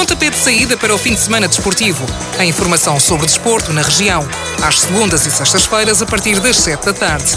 [0.00, 2.06] Pontapé de saída para o fim de semana desportivo.
[2.38, 4.26] A informação sobre desporto na região.
[4.62, 7.36] Às segundas e sextas-feiras, a partir das 7 da tarde.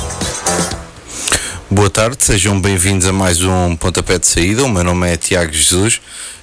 [1.70, 4.64] Boa tarde, sejam bem-vindos a mais um Pontapé de Saída.
[4.64, 6.00] O meu nome é Tiago Jesus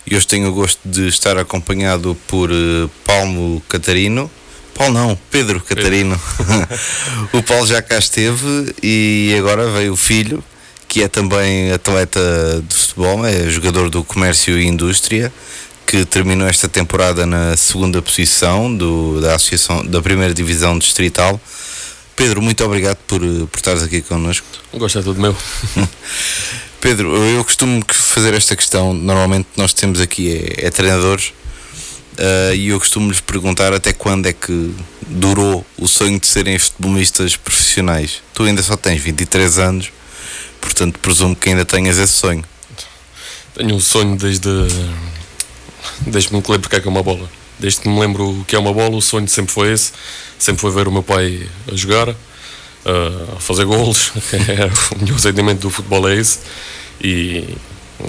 [0.06, 4.30] e hoje tenho o gosto de estar acompanhado por uh, Palmo Catarino.
[4.74, 6.20] Paulo não, Pedro Catarino.
[7.32, 10.44] o Paulo já cá esteve e agora veio o filho,
[10.86, 15.32] que é também atleta de futebol, é jogador do Comércio e Indústria,
[15.90, 21.40] que terminou esta temporada na segunda posição do, da associação da primeira divisão distrital.
[22.14, 24.46] Pedro, muito obrigado por, por estares aqui connosco.
[24.72, 25.36] Gosto é tudo meu.
[26.80, 28.94] Pedro, eu costumo fazer esta questão.
[28.94, 31.32] Normalmente nós temos aqui é, é treinadores
[32.16, 34.72] uh, e eu costumo lhes perguntar até quando é que
[35.08, 38.22] durou o sonho de serem futebolistas profissionais.
[38.32, 39.90] Tu ainda só tens 23 anos,
[40.60, 42.44] portanto presumo que ainda tenhas esse sonho.
[43.56, 44.48] Tenho um sonho desde
[46.06, 47.28] desde que me lembro que é que é uma bola.
[47.58, 49.92] Desde que me lembro o que é uma bola, o sonho sempre foi esse.
[50.38, 54.12] Sempre foi ver o meu pai a jogar, a fazer golos.
[54.98, 56.38] o meu sentimento do futebol é esse.
[57.02, 57.56] E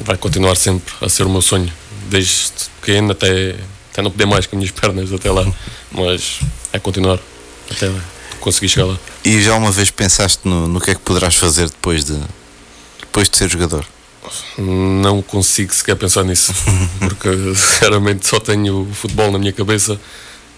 [0.04, 1.72] vai continuar sempre a ser o meu sonho.
[2.10, 3.56] Desde pequeno até,
[3.92, 5.46] até não poder mais com as minhas pernas até lá.
[5.92, 6.40] Mas
[6.72, 7.20] é continuar
[7.70, 7.92] até
[8.40, 9.00] conseguir chegar lá.
[9.24, 12.18] E já uma vez pensaste no, no que é que poderás fazer depois de,
[13.00, 13.86] depois de ser jogador?
[14.58, 16.54] Não consigo sequer pensar nisso,
[17.00, 20.00] porque sinceramente só tenho o futebol na minha cabeça,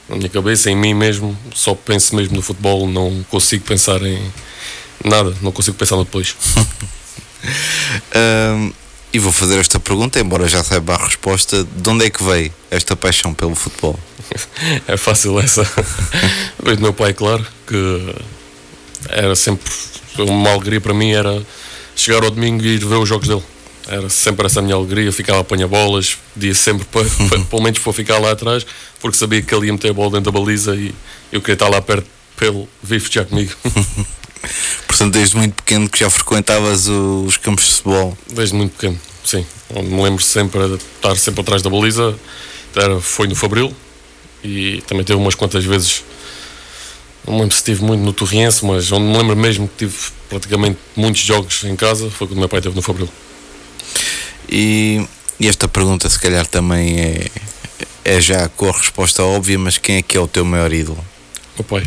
[0.10, 4.22] na minha cabeça, em mim mesmo, só penso mesmo no futebol, não consigo pensar em
[5.04, 6.36] nada, não consigo pensar no depois.
[8.16, 8.74] um,
[9.14, 12.52] e vou fazer esta pergunta, embora já saiba a resposta, de onde é que veio
[12.70, 13.98] esta paixão pelo futebol?
[14.88, 15.64] é fácil essa.
[16.62, 18.16] veio do meu pai, claro, que
[19.10, 19.72] era sempre
[20.18, 21.42] uma alegria para mim, era
[21.96, 23.44] chegar ao domingo e ir ver os jogos dele
[23.88, 27.80] era sempre essa minha alegria, ficava a apanhar bolas, pedia sempre para, para, pelo menos
[27.80, 28.66] para ficar lá atrás,
[29.00, 30.94] porque sabia que ele ia meter a bola dentro da baliza e
[31.32, 33.54] eu queria estar lá perto pelo vivo já comigo.
[34.88, 38.18] Portanto, desde muito pequeno que já frequentavas os campos de futebol?
[38.32, 39.46] Desde muito pequeno, sim.
[39.74, 42.16] Me lembro sempre de estar sempre atrás da baliza,
[42.76, 43.74] era, foi no Fabril
[44.44, 46.04] e também teve umas quantas vezes
[47.26, 49.96] não me lembro se estive muito no Torriense, mas onde me lembro mesmo que tive
[50.30, 53.10] praticamente muitos jogos em casa foi quando meu pai esteve no Fabril.
[54.50, 55.06] E,
[55.40, 57.28] e, esta pergunta, se calhar, também é,
[58.04, 61.04] é já com a resposta óbvia, mas quem é que é o teu maior ídolo?
[61.58, 61.84] O pai.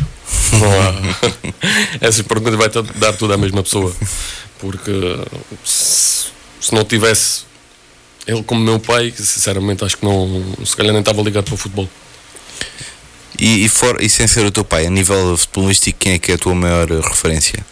[2.01, 3.93] Essas perguntas vai dar tudo à mesma pessoa.
[4.59, 4.91] Porque
[5.63, 6.27] se,
[6.59, 7.41] se não tivesse
[8.25, 11.57] ele como meu pai, sinceramente, acho que não, se calhar nem estava ligado para o
[11.57, 11.89] futebol.
[13.39, 16.31] E, e, for, e sem ser o teu pai, a nível futebolístico, quem é que
[16.31, 17.65] é a tua maior referência?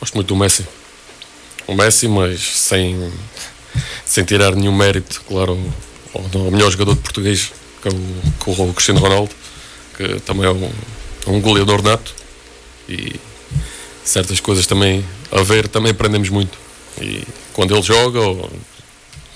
[0.00, 0.66] Gosto muito do Messi.
[1.70, 3.12] O Messi, mas sem,
[4.04, 5.56] sem tirar nenhum mérito, claro,
[6.12, 9.30] ao, ao melhor jogador de português, que é o, que é o Cristiano Ronaldo,
[9.96, 12.12] que também é um, é um goleador nato
[12.88, 13.14] e
[14.02, 16.58] certas coisas também a ver também aprendemos muito.
[17.00, 17.22] E
[17.52, 18.50] quando ele joga, ou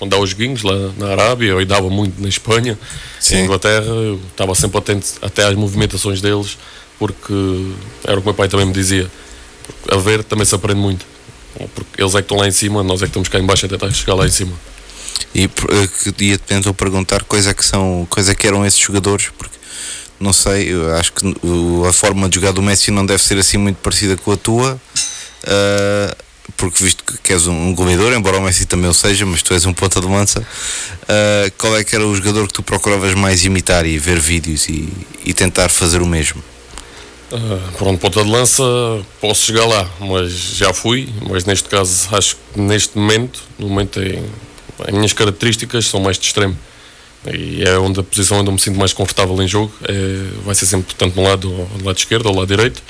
[0.00, 2.76] quando dá os joguinhos lá na Arábia, ou dava muito na Espanha,
[3.20, 3.36] Sim.
[3.36, 6.58] em Inglaterra, eu estava sempre atento até às movimentações deles,
[6.98, 7.32] porque
[8.02, 9.08] era o que o meu pai também me dizia.
[9.88, 11.13] A ver também se aprende muito
[11.74, 13.66] porque eles é que estão lá em cima, nós é que estamos cá em baixo
[13.66, 14.52] até chegar lá em cima.
[15.34, 18.80] E eh, ia te tentar perguntar quais é que são, quais é que eram esses
[18.80, 19.56] jogadores, porque
[20.20, 21.34] não sei, eu acho que
[21.88, 24.80] a forma de jogar do Messi não deve ser assim muito parecida com a tua,
[25.44, 26.16] uh,
[26.56, 29.52] porque visto que és um, um goleador, embora o Messi também o seja, mas tu
[29.52, 33.14] és um ponta de lança, uh, qual é que era o jogador que tu procuravas
[33.14, 34.88] mais imitar e ver vídeos e,
[35.24, 36.42] e tentar fazer o mesmo?
[37.34, 38.62] Uh, pronto, ponta de lança,
[39.20, 41.08] posso chegar lá, mas já fui.
[41.28, 44.22] Mas neste caso, acho que neste momento, no momento em,
[44.78, 46.56] as minhas características são mais de extremo.
[47.32, 49.72] E é onde a posição onde eu me sinto mais confortável em jogo.
[49.82, 52.80] É, vai ser sempre, tanto no lado, do lado esquerdo ou lado direito.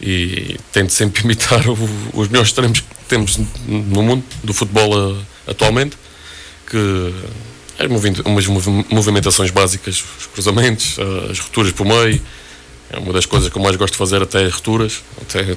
[0.00, 1.78] E tento sempre imitar o,
[2.14, 5.96] os melhores extremos que temos no mundo do futebol uh, atualmente.
[6.66, 7.14] Que
[7.78, 7.86] é
[8.26, 8.46] umas
[8.90, 12.20] movimentações básicas, os cruzamentos, uh, as rupturas por meio
[12.92, 15.56] é uma das coisas que eu mais gosto de fazer até rupturas, até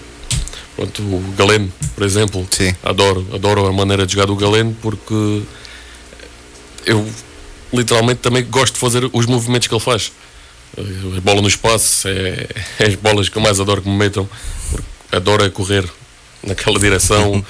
[0.76, 2.48] pronto, o Galeno, por exemplo.
[2.50, 2.74] Sim.
[2.82, 5.44] Adoro, adoro a maneira de jogar do Galeno porque
[6.86, 7.08] eu
[7.74, 10.12] literalmente também gosto de fazer os movimentos que ele faz.
[10.78, 12.48] A bola no espaço é,
[12.80, 14.28] é as bolas que eu mais adoro que me metam.
[15.12, 15.86] Adoro é correr
[16.42, 17.44] naquela direção,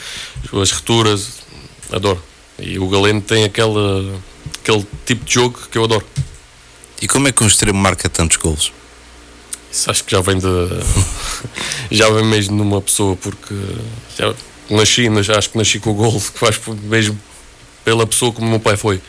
[0.62, 1.42] as rupturas,
[1.92, 2.22] adoro.
[2.58, 4.20] E o Galeno tem aquela,
[4.62, 6.06] aquele tipo de jogo que eu adoro.
[7.02, 8.72] E como é que um extremo marca tantos gols?
[9.75, 10.48] Isso acho que já vem de.
[11.92, 13.54] já vem mesmo numa pessoa, porque
[14.18, 14.33] já
[14.69, 15.07] nasci,
[15.38, 17.19] acho que nasci com o gol que faz mesmo
[17.83, 19.01] pela pessoa como o meu pai foi.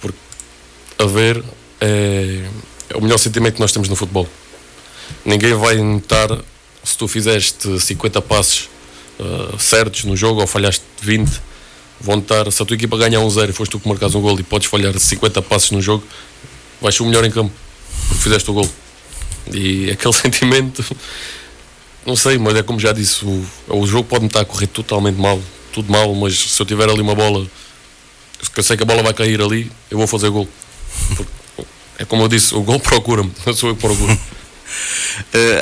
[0.00, 0.18] Porque
[0.98, 1.40] a ver,
[1.80, 2.48] é,
[2.90, 4.28] é o melhor sentimento que nós temos no futebol.
[5.24, 6.36] Ninguém vai notar
[6.82, 8.68] se tu fizeste 50 passos
[9.20, 11.30] uh, certos no jogo ou falhaste 20.
[12.00, 14.20] Vão notar, se a tua equipa ganhar um zero e foste tu que marcas um
[14.20, 16.04] gol e podes falhar 50 passos no jogo,
[16.82, 17.52] vais ser o melhor em campo
[18.08, 18.68] porque fizeste o gol.
[19.52, 20.84] E aquele sentimento,
[22.04, 25.16] não sei, mas é como já disse, o, o jogo pode-me estar a correr totalmente
[25.16, 25.40] mal,
[25.72, 27.46] tudo mal, mas se eu tiver ali uma bola,
[28.52, 30.48] que eu sei que a bola vai cair ali, eu vou fazer gol.
[31.16, 31.32] Porque,
[31.98, 34.12] é como eu disse, o gol procura-me, sou eu que procuro.
[34.12, 34.18] uh,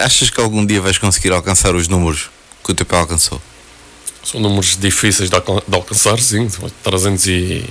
[0.04, 2.30] achas que algum dia vais conseguir alcançar os números
[2.62, 3.40] que o teu pai alcançou?
[4.22, 6.48] São números difíceis de, alcan de alcançar, sim.
[6.82, 7.64] 300 e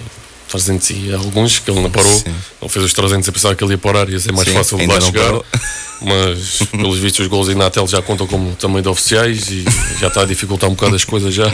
[0.54, 2.14] 300 e alguns que ele não parou.
[2.14, 2.34] Sim.
[2.62, 4.78] Ele fez os 300 a pensar que ele ia parar, ia ser mais Sim, fácil
[4.78, 5.26] de lá chegar.
[5.26, 5.46] Parou.
[6.02, 9.64] Mas, pelos vistos, os gols em Natel já contam como também de oficiais e
[10.00, 11.46] já está a dificultar um bocado as coisas já.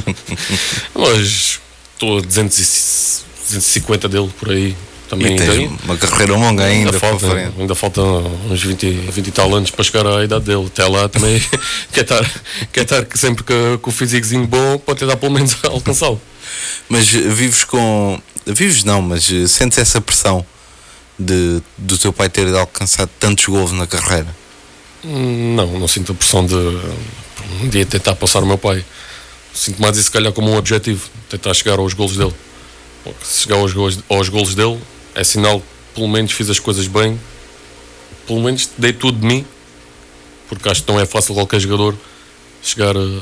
[0.94, 1.60] Mas
[1.94, 4.76] estou a 250 dele por aí.
[5.08, 9.32] Também e tem uma carreira longa ainda, ainda falta, ainda falta uns 20, 20 e
[9.32, 10.66] tal anos para chegar à idade dele.
[10.68, 11.42] Até lá também
[11.92, 12.32] quer estar,
[12.72, 13.44] quer estar sempre
[13.82, 16.22] com o físicozinho bom para tentar pelo menos alcançá-lo.
[16.88, 20.46] Mas vives com Vives não, mas eh, sentes essa pressão
[21.18, 24.36] de, do teu pai ter alcançado tantos gols na carreira?
[25.04, 28.84] Hum, não, não sinto a pressão de um dia tentar passar o meu pai.
[29.54, 32.34] Sinto mais isso, se calhar, como um objetivo, tentar chegar aos golos dele.
[33.24, 34.80] Se chegar aos golos, aos golos dele,
[35.16, 35.66] é sinal que
[35.96, 37.20] pelo menos fiz as coisas bem,
[38.28, 39.46] pelo menos dei tudo de mim,
[40.48, 41.98] porque acho que não é fácil qualquer jogador
[42.62, 43.22] chegar eh,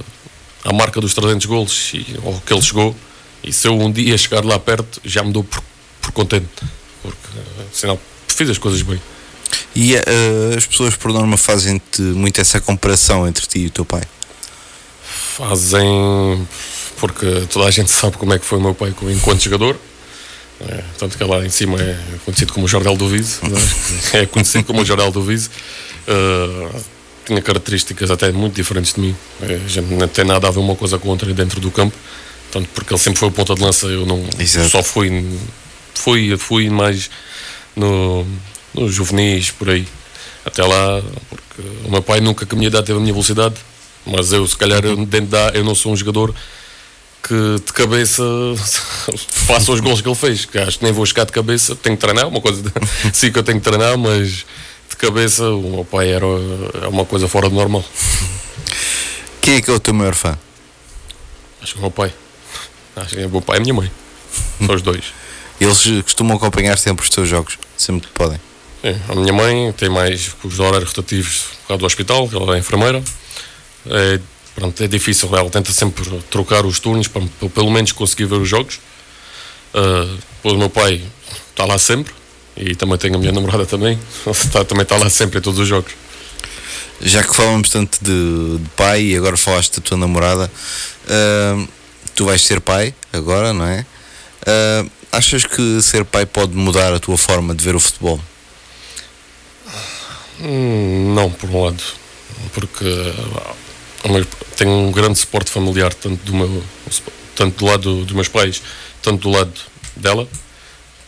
[0.64, 2.96] à marca dos 300 golos e, ao que ele chegou
[3.44, 5.62] e se eu um dia chegar lá perto, já me dou por,
[6.02, 6.48] por contente,
[7.02, 7.18] porque
[7.72, 9.02] sinal fiz as coisas bem.
[9.76, 13.86] E uh, as pessoas por norma fazem muito essa comparação entre ti e o teu
[13.86, 14.04] pai?
[15.38, 16.48] Fazem
[17.00, 19.78] porque toda a gente sabe como é que foi o meu pai enquanto jogador.
[20.60, 21.96] É, tanto que lá em cima é
[22.26, 23.38] conhecido como o Jordel do Vize,
[24.14, 24.20] é?
[24.24, 25.50] é conhecido como o Jordel do Vize.
[26.08, 26.82] Uh,
[27.26, 29.16] tinha características até muito diferentes de mim.
[29.42, 31.96] É, não tem nada a ver uma coisa com outra dentro do campo.
[32.52, 34.70] Tanto porque ele sempre foi o ponta de lança, eu não Exato.
[34.70, 35.26] só fui,
[35.94, 37.10] fui, fui mais
[37.76, 38.26] no,
[38.74, 39.88] no juvenis, por aí.
[40.46, 43.56] Até lá, porque o meu pai nunca que a minha idade teve a minha velocidade,
[44.06, 46.34] mas eu, se calhar, dentro da, eu não sou um jogador
[47.22, 47.34] que
[47.66, 48.24] de cabeça
[49.46, 50.46] faça os gols que ele fez.
[50.46, 52.64] Que acho que nem vou chegar de cabeça, tenho que treinar, uma coisa
[53.14, 54.46] sim que eu tenho que treinar, mas
[54.90, 56.26] de cabeça o meu pai era
[56.82, 57.84] é uma coisa fora do normal.
[59.42, 60.38] Quem é que é o teu maior fã?
[61.62, 62.14] Acho que o meu pai.
[62.98, 63.92] Acho que é o meu pai e a minha mãe.
[64.66, 65.06] São os dois.
[65.60, 68.40] Eles costumam acompanhar sempre os teus jogos, sempre que podem.
[68.82, 72.60] Sim, a minha mãe tem mais os horários rotativos por causa do hospital, ela é
[72.60, 73.04] enfermeira.
[73.90, 74.20] É,
[74.56, 78.36] pronto, é difícil, ela tenta sempre trocar os turnos para, para pelo menos conseguir ver
[78.36, 78.80] os jogos.
[79.74, 81.02] Uh, o meu pai
[81.50, 82.14] está lá sempre
[82.56, 85.68] e também tenho a minha namorada também, está, também está lá sempre em todos os
[85.68, 85.92] jogos.
[87.02, 90.52] Já que falamos tanto de, de pai e agora falaste da tua namorada,
[91.06, 91.68] uh,
[92.18, 93.86] tu vais ser pai agora, não é?
[94.42, 98.20] Uh, achas que ser pai pode mudar a tua forma de ver o futebol?
[100.42, 101.84] Hum, não, por um lado,
[102.54, 106.64] porque uh, tenho um grande suporte familiar, tanto do, meu,
[107.36, 108.64] tanto do lado dos meus pais,
[109.04, 109.54] tanto do lado
[109.96, 110.28] dela,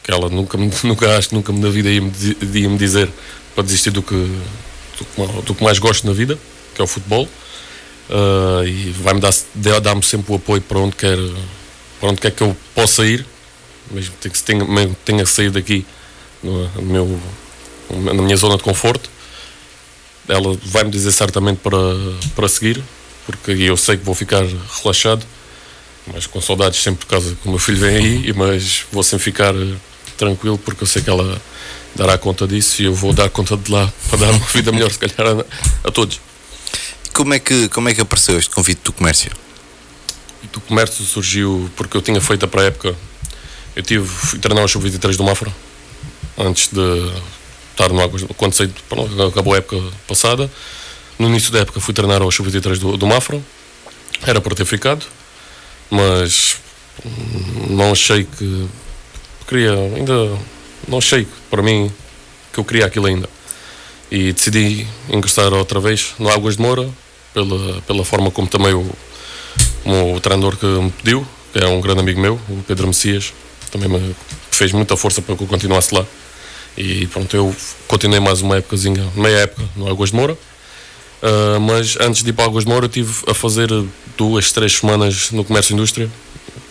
[0.03, 2.11] que ela nunca, nunca acho, nunca na vida ia-me
[2.53, 3.09] ia -me dizer
[3.56, 6.37] para desistir do que, do, do que mais gosto na vida,
[6.75, 7.28] que é o futebol
[8.09, 9.33] uh, e vai-me dar,
[9.81, 11.18] dar-me sempre o apoio para onde quer,
[11.99, 13.25] para onde quer que eu possa ir,
[13.92, 14.66] mesmo que tenha,
[15.06, 15.85] tenha que sair daqui
[16.44, 17.19] no, no meu,
[17.89, 19.09] na minha zona de conforto.
[20.28, 21.78] Ela vai-me dizer certamente para,
[22.35, 22.83] para seguir,
[23.25, 24.44] porque eu sei que vou ficar
[24.81, 25.25] relaxado,
[26.13, 29.23] mas com saudades sempre por causa que o meu filho vem aí, mas vou sempre
[29.23, 29.54] ficar
[30.18, 31.42] tranquilo porque eu sei que ela
[31.95, 34.92] dará conta disso e eu vou dar conta de lá para dar uma vida melhor,
[34.92, 35.39] se calhar,
[35.83, 36.19] a, a todos
[37.19, 39.30] como é que, como é que apareceu este convite do comércio?
[40.54, 42.95] Do comércio surgiu porque eu tinha feito a pré-época.
[43.76, 45.54] Eu tive, fui treinar o Sub-23 do Mafra
[46.38, 47.11] antes de
[47.71, 48.23] estar no Águas.
[48.38, 48.73] Quando saí,
[49.30, 49.76] acabou a época
[50.07, 50.49] passada.
[51.19, 53.42] No início da época fui treinar ao Sub-23 do, do Mafra.
[54.26, 55.06] Era para ter ficado,
[55.92, 56.56] mas
[57.69, 58.66] não achei que.
[59.45, 60.14] Queria, ainda.
[60.88, 61.92] Não achei para mim
[62.54, 63.30] que eu queria aquilo ainda.
[64.09, 66.90] E decidi ingressar outra vez no Águas de Moura
[67.33, 68.90] pela, pela forma como também o,
[69.86, 73.33] o treinador que me pediu, que é um grande amigo meu, o Pedro Messias,
[73.71, 74.16] também me
[74.52, 76.06] fez muita força para que eu continuasse lá.
[76.78, 77.56] E pronto, eu
[77.88, 80.38] continuei mais uma épocazinha, meia época no Águas de Moura.
[81.21, 83.69] Uh, mas antes de ir para Águas de Moura, eu estive a fazer
[84.18, 86.09] duas, três semanas no comércio e indústria,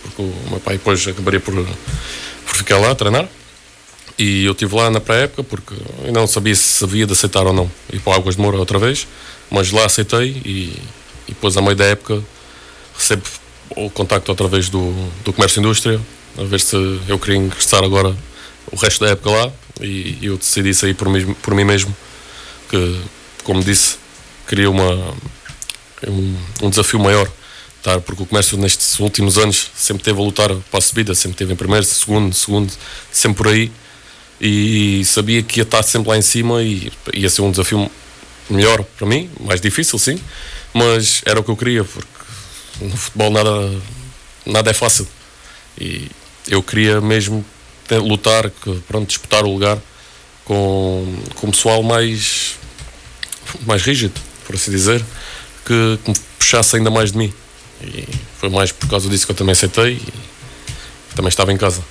[0.02, 3.28] porque o meu pai depois acabaria por, por ficar lá a treinar.
[4.18, 7.52] E eu estive lá na pré-época porque eu não sabia se havia de aceitar ou
[7.52, 9.06] não ir para Águas de Moura outra vez,
[9.48, 10.82] mas lá aceitei e,
[11.28, 12.22] e depois, a meio da época,
[12.96, 13.22] recebo
[13.76, 14.92] o contacto outra vez do,
[15.24, 16.00] do Comércio e Indústria,
[16.36, 18.16] a ver se eu queria ingressar agora
[18.72, 21.94] o resto da época lá e eu decidi sair por mim, por mim mesmo,
[22.68, 23.00] que,
[23.44, 23.98] como disse,
[24.48, 25.14] queria uma,
[26.08, 27.30] um, um desafio maior
[27.82, 28.00] tá?
[28.00, 31.52] porque o comércio nestes últimos anos sempre teve a lutar para a subida, sempre teve
[31.52, 32.72] em primeiro, segundo, segundo,
[33.10, 33.70] sempre por aí
[34.40, 37.90] e sabia que ia estar sempre lá em cima e ia ser um desafio
[38.48, 40.20] melhor para mim, mais difícil sim,
[40.72, 42.08] mas era o que eu queria, porque
[42.80, 43.50] no futebol nada,
[44.46, 45.06] nada é fácil
[45.80, 46.10] e
[46.48, 47.44] eu queria mesmo
[47.96, 48.50] lutar,
[48.86, 49.78] pronto, disputar o lugar
[50.44, 52.56] com, com pessoal mais,
[53.66, 55.04] mais rígido, por assim dizer,
[55.64, 57.32] que, que me puxasse ainda mais de mim.
[57.82, 61.82] E foi mais por causa disso que eu também aceitei e também estava em casa.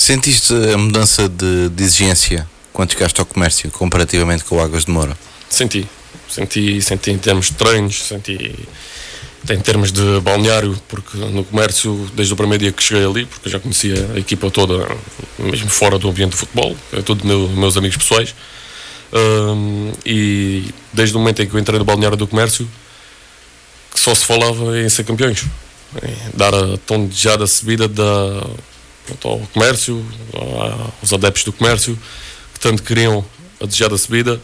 [0.00, 4.90] Sentiste a mudança de, de exigência quando chegaste ao comércio comparativamente com o Águas de
[4.90, 5.14] Moura?
[5.50, 5.86] Senti,
[6.26, 8.58] senti, senti em termos de treinos, senti
[9.50, 13.50] em termos de balneário, porque no comércio, desde o primeiro dia que cheguei ali, porque
[13.50, 14.88] já conhecia a equipa toda,
[15.38, 18.34] mesmo fora do ambiente de futebol, é tudo meu, meus amigos pessoais,
[19.12, 20.64] um, e
[20.94, 22.66] desde o momento em que eu entrei no balneário do comércio,
[23.94, 25.44] só se falava em ser campeões,
[26.02, 28.46] em dar a tão desejada subida da,
[29.24, 30.04] ao comércio,
[31.00, 31.98] aos adeptos do comércio,
[32.54, 33.24] que tanto queriam
[33.60, 34.40] a desejada subida,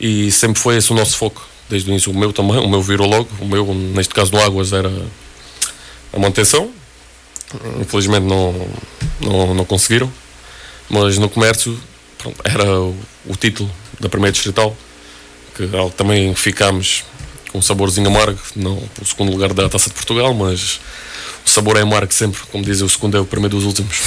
[0.00, 2.12] e sempre foi esse o nosso foco, desde o início.
[2.12, 4.90] O meu também, o meu virou logo, o meu, neste caso no Águas, era
[6.12, 6.70] a manutenção.
[7.80, 8.68] Infelizmente não,
[9.20, 10.12] não, não conseguiram,
[10.88, 11.78] mas no comércio
[12.18, 12.94] pronto, era o,
[13.26, 14.76] o, título da primeira distrital,
[15.56, 15.66] que
[15.96, 17.04] também ficámos
[17.50, 20.78] com um saborzinho amargo, não o segundo lugar da Taça de Portugal, mas
[21.48, 23.98] sabor é amargo sempre, como dizem, o segundo é o primeiro dos últimos.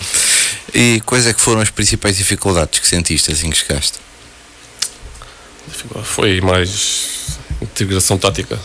[0.74, 3.98] e quais é que foram as principais dificuldades que sentiste assim que chegaste?
[6.02, 8.58] Foi mais integração tática,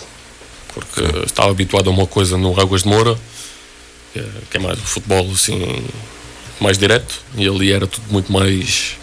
[0.74, 1.24] porque Sim.
[1.25, 3.18] estava habituado a uma coisa no Águas de Moura,
[4.50, 5.84] que é mais o futebol assim,
[6.60, 8.98] mais direto, e ali era tudo muito mais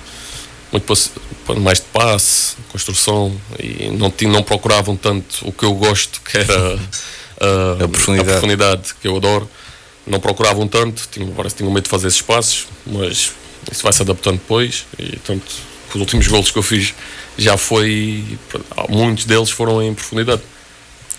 [0.72, 6.36] muito mais de passe, construção e não, não procuravam tanto o que eu gosto, que
[6.38, 6.78] era
[7.40, 8.30] a, a, profundidade.
[8.30, 9.48] a profundidade que eu adoro.
[10.06, 13.32] Não procuravam tanto, tinham, parece que tinham medo de fazer esses passos, mas
[13.72, 15.44] isso vai se adaptando depois e tanto
[15.92, 16.94] os últimos golos que eu fiz
[17.36, 18.38] já foi
[18.88, 20.42] muitos deles foram em profundidade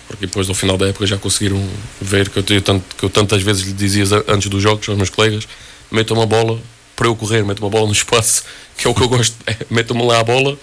[0.06, 1.62] porque depois no final da época já conseguiram
[2.00, 5.10] ver que eu, tanto, que eu tantas vezes lhe dizia antes dos jogos aos meus
[5.10, 5.46] colegas
[5.90, 6.58] metam uma bola
[6.98, 8.42] para eu correr, meto uma bola no espaço,
[8.76, 10.58] que é o que eu gosto, é, meto-me lá a bola,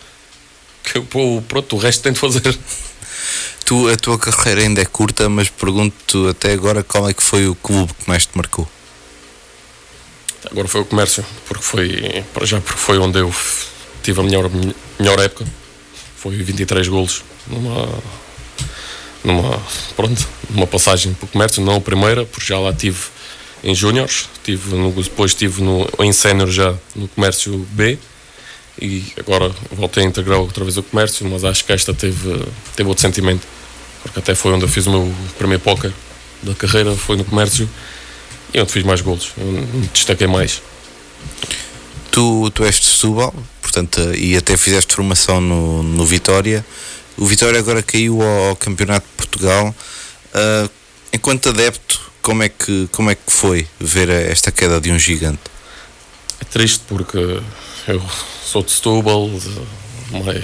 [0.84, 2.60] que eu, pronto, o resto tenho de fazer.
[3.66, 7.48] Tu, a tua carreira ainda é curta, mas pergunto até agora qual é que foi
[7.48, 8.68] o clube que mais te marcou?
[10.50, 13.34] Agora foi o comércio, porque foi, para já, porque foi onde eu
[14.04, 14.50] tive a melhor,
[15.00, 15.46] melhor época.
[16.18, 17.90] Foi 23 golos numa,
[19.24, 19.62] numa,
[19.96, 23.00] pronto, numa passagem para o comércio, não a primeira, porque já lá tive
[23.64, 27.98] em Júniors, depois estive no, em Sénior já no comércio B
[28.82, 32.44] e agora voltei a integrar outra vez o comércio, mas acho que esta teve,
[32.76, 33.48] teve outro sentimento,
[34.04, 35.92] porque até foi onde eu fiz o meu primeiro póquer
[36.44, 37.70] da carreira, foi no comércio
[38.54, 40.62] e onde fiz mais golos, me destaquei mais.
[42.12, 46.66] Tu, tu és de Setúbal, portanto, e até fizeste formação no, no Vitória.
[47.18, 49.76] O Vitória agora caiu ao, ao Campeonato de Portugal.
[50.34, 50.70] Uh,
[51.12, 55.42] enquanto adepto, como é que, como é que foi ver esta queda de um gigante?
[56.40, 57.42] É triste porque
[57.88, 58.02] eu
[58.44, 59.30] sou de Setúbal,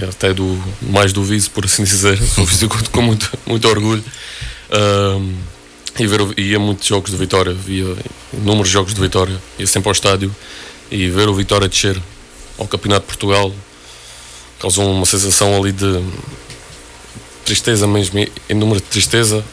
[0.10, 4.04] até do, mais do Viso, por assim dizer, sou viso com muito, muito orgulho.
[4.72, 5.36] Um,
[6.00, 7.96] e ver, ia muitos jogos de Vitória, via
[8.34, 10.34] inúmeros jogos de Vitória, ia sempre ao estádio.
[10.90, 12.02] E ver o Vitória descer
[12.58, 13.54] ao Campeonato de Portugal
[14.60, 16.04] causou uma sensação ali de
[17.46, 18.20] tristeza mesmo,
[18.50, 19.44] inúmero de tristeza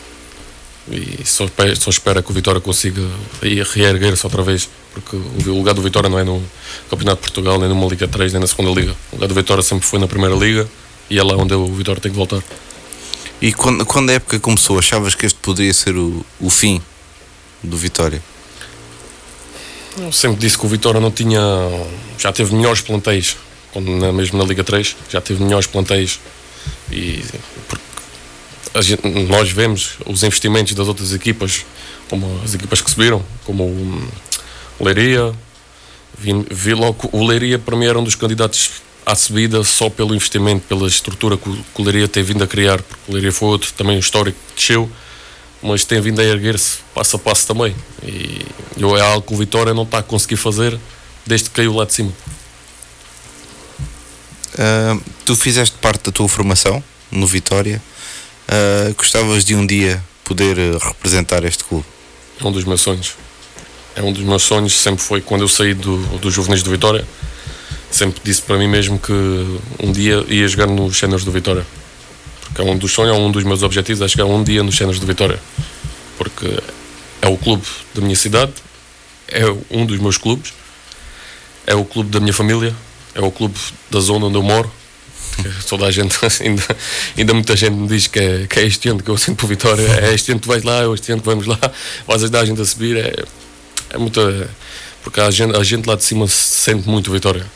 [0.90, 1.47] e só,
[1.78, 3.02] só espera que o Vitória consiga
[3.42, 6.42] reerguer-se outra vez, porque o lugar do Vitória não é no
[6.88, 8.97] Campeonato de Portugal, nem numa Liga 3, nem na segunda Liga.
[9.12, 10.68] O lugar do Vitória sempre foi na Primeira Liga
[11.11, 12.42] e é lá onde o Vitória tem que voltar.
[13.40, 16.80] E quando, quando a época começou, achavas que este poderia ser o, o fim
[17.62, 18.23] do Vitória?
[19.97, 21.40] Eu sempre disse que o Vitória não tinha.
[22.18, 23.37] Já teve melhores plantéis,
[23.73, 26.18] quando, mesmo na Liga 3, já teve melhores plantéis.
[26.90, 27.23] E
[27.68, 27.85] porque
[28.80, 31.64] gente, nós vemos os investimentos das outras equipas,
[32.08, 35.32] como as equipas que subiram, como o, Leiria.
[36.18, 40.14] Vi, vi logo o Leiria para mim era um dos candidatos à subida só pelo
[40.14, 43.72] investimento, pela estrutura que o, Leiria tem vindo a criar, porque o Leiria foi outro
[43.72, 44.90] também histórico que desceu,
[45.62, 47.75] mas tem vindo a erguer-se passo a passo também.
[48.02, 48.44] E
[48.76, 50.78] eu, é algo que o Vitória não está a conseguir fazer
[51.26, 52.12] desde que caiu lá de cima.
[54.54, 57.80] Uh, tu fizeste parte da tua formação no Vitória.
[58.48, 61.84] Uh, gostavas de um dia poder eh, representar este clube?
[62.40, 63.14] É um dos meus sonhos.
[63.94, 67.06] É um dos meus sonhos, sempre foi quando eu saí do, do Juvenis do Vitória.
[67.90, 69.12] Sempre disse para mim mesmo que
[69.82, 71.66] um dia ia jogar nos cenas do Vitória.
[72.42, 74.76] Porque é um dos sonhos, é um dos meus objetivos, é chegar um dia nos
[74.76, 75.38] cenas do Vitória.
[76.16, 76.58] Porque
[77.20, 78.52] é o clube da minha cidade,
[79.28, 80.54] é um dos meus clubes,
[81.66, 82.74] é o clube da minha família,
[83.14, 83.58] é o clube
[83.90, 84.72] da zona onde eu moro.
[85.68, 86.62] Toda a gente, ainda,
[87.16, 89.47] ainda muita gente me diz que é, que é este ano que eu sinto por
[89.47, 91.59] Vitória, é este ano que vais lá, é este ano que vamos lá,
[92.07, 92.97] vais ajudar a gente a subir.
[92.97, 93.25] É,
[93.90, 94.50] é muita.
[95.02, 97.47] Porque a gente, a gente lá de cima sente muito Vitória.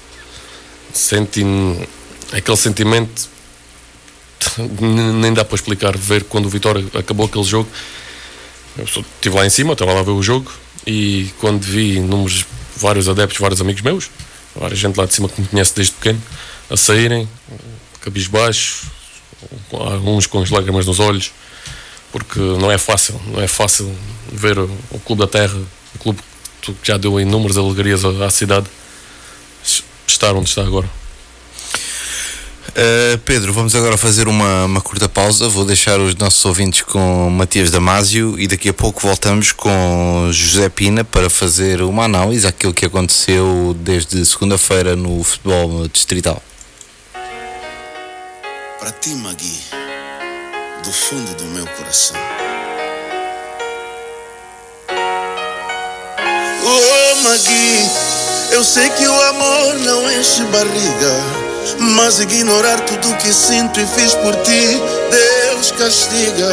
[0.92, 1.44] Sente
[2.32, 3.28] aquele sentimento,
[4.80, 5.96] nem dá para explicar.
[5.96, 7.68] Ver quando o Vitória acabou aquele jogo,
[8.78, 10.50] eu estive lá em cima, estava lá a ver o jogo
[10.86, 12.44] e quando vi números,
[12.76, 14.10] vários adeptos, vários amigos meus,
[14.56, 16.20] várias gente lá de cima que me conhece desde pequeno,
[16.72, 17.28] a saírem,
[18.00, 18.90] cabisbaixo,
[19.72, 21.30] alguns com as lágrimas nos olhos,
[22.10, 23.94] porque não é fácil, não é fácil
[24.32, 25.58] ver o, Clube da Terra,
[25.94, 26.20] o clube
[26.62, 28.66] que já deu inúmeras alegrias à, à cidade,
[30.06, 30.88] estar onde está agora.
[32.68, 35.46] Uh, Pedro, vamos agora fazer uma, uma curta pausa.
[35.46, 40.70] Vou deixar os nossos ouvintes com Matias Damasio e daqui a pouco voltamos com José
[40.70, 46.42] Pina para fazer uma análise àquilo que aconteceu desde segunda-feira no futebol distrital.
[48.82, 49.62] Para ti, Magui,
[50.82, 52.16] do fundo do meu coração.
[56.64, 57.90] Oh, Magui,
[58.50, 61.14] eu sei que o amor não enche barriga.
[61.78, 64.80] Mas ignorar tudo que sinto e fiz por ti,
[65.12, 66.48] Deus castiga.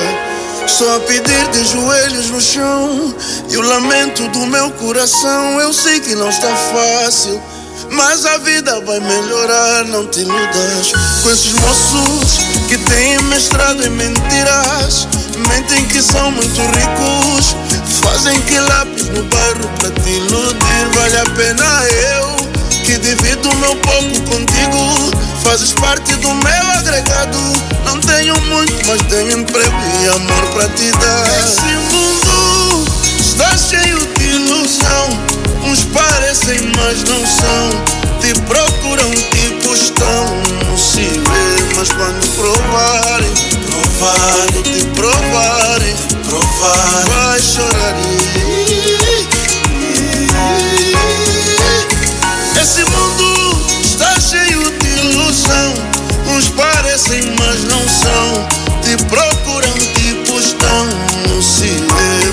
[0.68, 3.16] Só a pedir de joelhos no chão
[3.50, 5.60] e o lamento do meu coração.
[5.60, 7.42] Eu sei que não está fácil,
[7.91, 9.86] mas a vida vai melhorar.
[9.86, 10.91] Não te iludas
[11.24, 15.08] com esses moços que têm mestrado em mentiras.
[15.47, 17.56] Mentem que são muito ricos,
[18.02, 20.89] fazem que lápis no bairro para te iludir.
[20.93, 21.84] Vale a pena
[22.15, 22.36] eu
[22.86, 25.12] que divido o meu pouco contigo.
[25.43, 27.38] Fazes parte do meu agregado.
[27.86, 31.39] Não tenho muito, mas tenho emprego e amor pra te dar.
[31.39, 32.86] Esse mundo
[33.19, 35.38] está cheio de ilusão.
[35.69, 37.69] Uns parecem, mas não são.
[38.19, 40.25] Te procuram, tipo estão.
[40.65, 43.29] Não se vê, mas quando provarem,
[43.67, 45.95] provarem, te provarem,
[46.27, 47.95] provar, vai chorar.
[52.60, 55.73] Esse mundo está cheio de ilusão.
[56.36, 58.47] Uns parecem, mas não são.
[58.82, 61.09] Te procuram, tipo estão.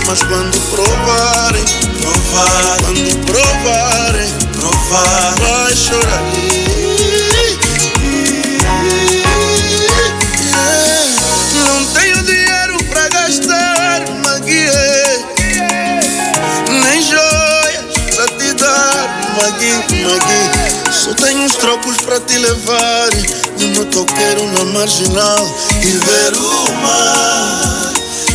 [0.07, 1.65] Mas quando provarem,
[2.01, 6.23] provar, quando provarem, provar, vai chorar.
[11.55, 14.69] Não tenho dinheiro pra gastar, Magui.
[16.69, 19.73] Nem joias pra te dar, Magui,
[20.05, 20.93] Magui.
[20.93, 23.09] Só tenho uns trocos pra te levar
[23.59, 27.93] no meu toqueiro na marginal e ver o mar,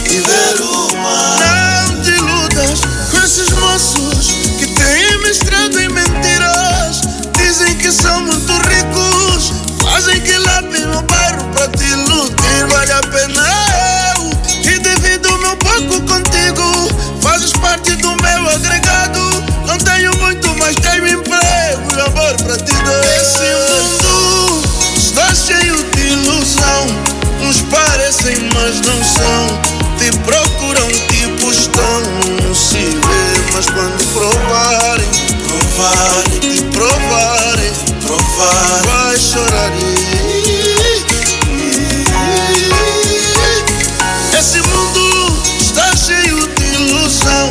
[0.10, 0.71] e ver o.
[0.94, 7.02] Não te iludas com esses moços que têm mestrado em mentiras.
[7.38, 12.68] Dizem que são muito ricos, fazem que lápis no bairro pra te iludir.
[12.70, 13.44] Vale a pena
[14.16, 14.30] eu
[14.62, 16.90] que divido o meu pouco contigo.
[17.22, 19.20] Fazes parte do meu agregado.
[19.66, 23.06] Não tenho muito, mas tenho emprego e amor pra te dar.
[23.22, 24.64] Esse mundo
[24.98, 26.88] está cheio de ilusão.
[27.44, 29.41] Uns parecem, mas não são.
[38.86, 39.72] Vai chorar.
[44.38, 47.50] Esse mundo está cheio de ilusão.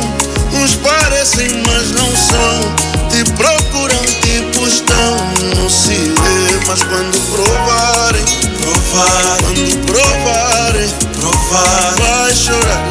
[0.53, 2.75] Uns parecem, mas não são.
[3.09, 5.17] Te procuram, tipo estão.
[5.55, 8.25] Não se vê, mas quando provarem,
[8.61, 12.90] provar, quando provarem, provar, vai chorar.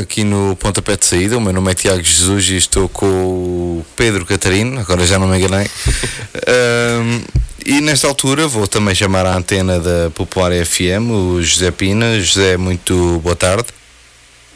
[0.00, 1.36] Aqui no pontapé de saída.
[1.36, 5.28] O meu nome é Tiago Jesus e estou com o Pedro Catarino, agora já não
[5.28, 5.68] me enganei.
[7.00, 7.22] um,
[7.64, 12.18] e nesta altura vou também chamar a antena da Popular FM, o José Pina.
[12.20, 13.66] José, muito boa tarde.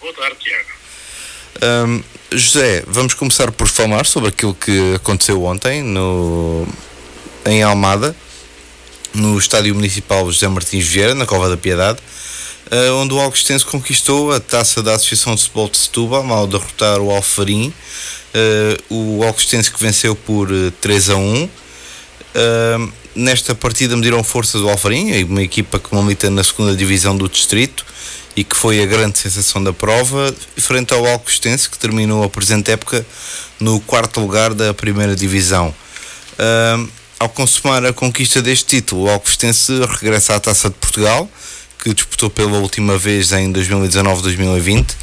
[0.00, 1.86] Boa tarde, Tiago.
[1.86, 2.02] Um,
[2.32, 6.66] José, vamos começar por falar sobre aquilo que aconteceu ontem no,
[7.46, 8.16] em Almada,
[9.14, 11.98] no Estádio Municipal José Martins Vieira, na Cova da Piedade
[13.00, 17.10] onde o Augustense conquistou a taça da Associação de Futebol de Setúbal ao derrotar o
[17.10, 17.72] Alfarim.
[18.34, 20.48] Uh, o Augustense que venceu por
[20.80, 21.44] 3 a 1.
[21.44, 21.48] Uh,
[23.14, 27.86] nesta partida mediram forças do Alfarim, uma equipa que milita na segunda divisão do distrito
[28.34, 32.72] e que foi a grande sensação da prova, frente ao Alcostense, que terminou a presente
[32.72, 33.06] época
[33.60, 35.72] no quarto lugar da primeira divisão.
[37.20, 41.30] Ao consumar a conquista deste título, o Alcostense regressa à Taça de Portugal,
[41.84, 44.96] que disputou pela última vez em 2019-2020,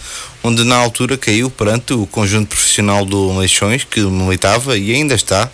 [0.43, 5.47] onde na altura caiu perante o conjunto profissional do Leixões, que militava e ainda está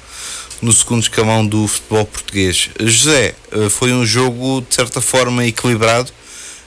[0.62, 2.70] no segundo escalão do futebol português.
[2.80, 6.14] José, eh, foi um jogo de certa forma equilibrado,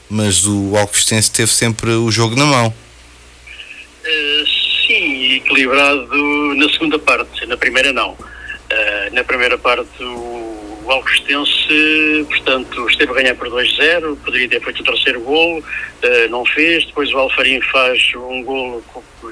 [0.07, 2.67] mas o Alcostense teve sempre o jogo na mão.
[2.67, 4.45] Uh,
[4.85, 6.07] sim, equilibrado
[6.55, 8.11] na segunda parte, na primeira não.
[8.11, 10.60] Uh, na primeira parte o
[10.95, 16.45] o portanto, esteve a ganhar por 2-0, poderia ter feito o terceiro golo, uh, não
[16.45, 18.83] fez, depois o Alfarim faz um golo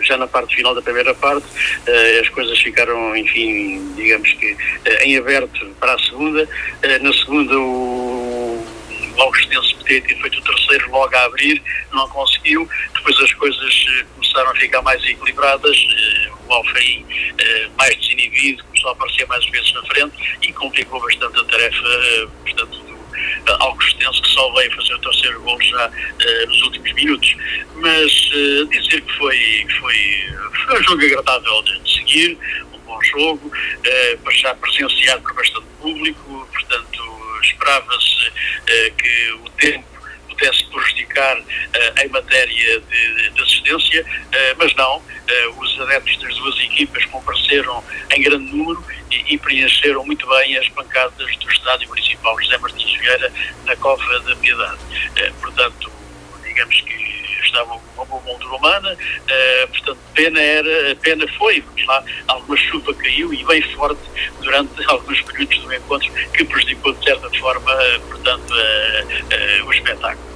[0.01, 5.03] já na parte final da primeira parte, uh, as coisas ficaram, enfim, digamos que uh,
[5.03, 6.47] em aberto para a segunda,
[7.01, 8.78] na segunda o
[9.21, 12.67] Augustense poderia ter feito o terceiro logo a abrir, não conseguiu.
[12.93, 15.77] Depois as coisas começaram a ficar mais equilibradas.
[16.47, 17.05] O Alfarim,
[17.77, 22.27] mais desinibido, começou a aparecer mais vezes na frente e complicou bastante a tarefa, eh,
[22.43, 22.89] portanto,
[23.60, 27.36] Augustense, que só veio fazer o terceiro gol já uh, nos últimos minutos.
[27.75, 29.95] Mas uh, dizer que foi, foi,
[30.65, 32.38] foi um jogo agradável de, seguir,
[32.73, 36.88] um bom jogo, uh, já presenciado por bastante público, portanto,
[37.41, 38.32] esperava-se
[38.97, 39.89] que o tempo
[40.39, 44.97] pudesse prejudicar uh, em matéria de, de assistência, uh, mas não.
[44.97, 47.84] Uh, os adeptos das duas equipas compareceram
[48.15, 52.99] em grande número e, e, preencheram muito bem as bancadas do Estádio Municipal José Martins
[52.99, 53.32] Vieira
[53.65, 54.80] na Cova da Piedade.
[55.41, 55.91] portanto,
[56.49, 62.03] digamos que estava uma boa moldura humana, uh, portanto, pena era, pena foi, vamos lá,
[62.27, 64.01] alguma chuva caiu e bem forte
[64.41, 67.71] durante alguns minutos do encontro, que prejudicou de certa forma,
[68.09, 70.29] portanto, uh, o espetáculo.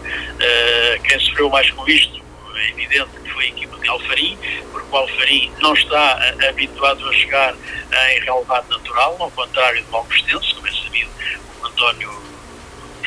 [1.03, 2.21] quem sofreu mais com isto,
[2.55, 4.37] é evidente que foi a equipa de Alfarim,
[4.71, 7.55] porque o Alfarim não está habituado a chegar
[8.11, 11.09] em relevado natural, ao contrário do Augustense, como é sabido,
[11.61, 12.32] o António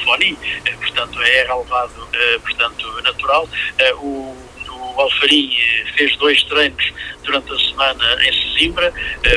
[0.05, 3.49] Foni, eh, portanto é relevado, eh, portanto natural.
[3.79, 4.37] Eh, o,
[4.69, 5.57] o Alfarim
[5.97, 8.93] fez dois treinos durante a semana em Sesimbra,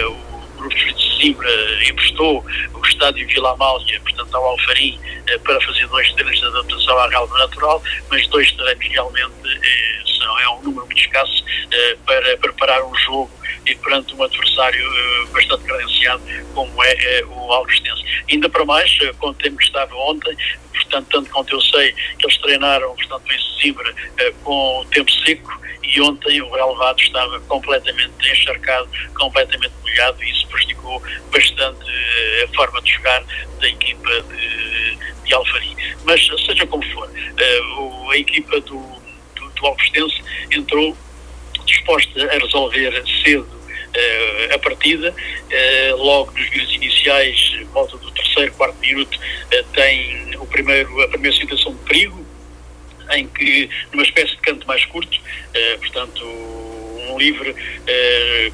[0.07, 1.49] o Grupo de Sesimbra
[1.89, 4.99] emprestou o estádio Vila Amália, portanto ao Alfarim,
[5.43, 9.33] para fazer dois treinos de adaptação à relva natural, mas dois treinos realmente
[10.25, 11.43] é um número muito escasso
[12.05, 13.31] para preparar um jogo
[13.65, 14.83] e perante um adversário
[15.31, 16.21] bastante credenciado
[16.53, 18.03] como é o Augustense.
[18.31, 20.35] Ainda para mais, com o tempo que estava ontem,
[20.73, 25.11] portanto, tanto quanto eu sei, que eles treinaram, portanto, em Zimbra, eh, com o tempo
[25.11, 31.01] seco, e ontem o relevado estava completamente encharcado, completamente molhado, e isso prejudicou
[31.31, 33.23] bastante eh, a forma de jogar
[33.59, 35.75] da equipa de, de Alfari.
[36.05, 37.61] Mas, seja como for, eh,
[38.11, 38.98] a equipa do,
[39.59, 40.97] do Alcostense entrou
[41.65, 48.51] disposta a resolver cedo uh, a partida, uh, logo nos minutos iniciais, volta do terceiro,
[48.53, 52.25] quarto minuto, uh, tem o primeiro, a primeira situação de perigo,
[53.11, 55.19] em que, numa espécie de canto mais curto,
[55.79, 56.23] portanto,
[57.19, 57.55] livre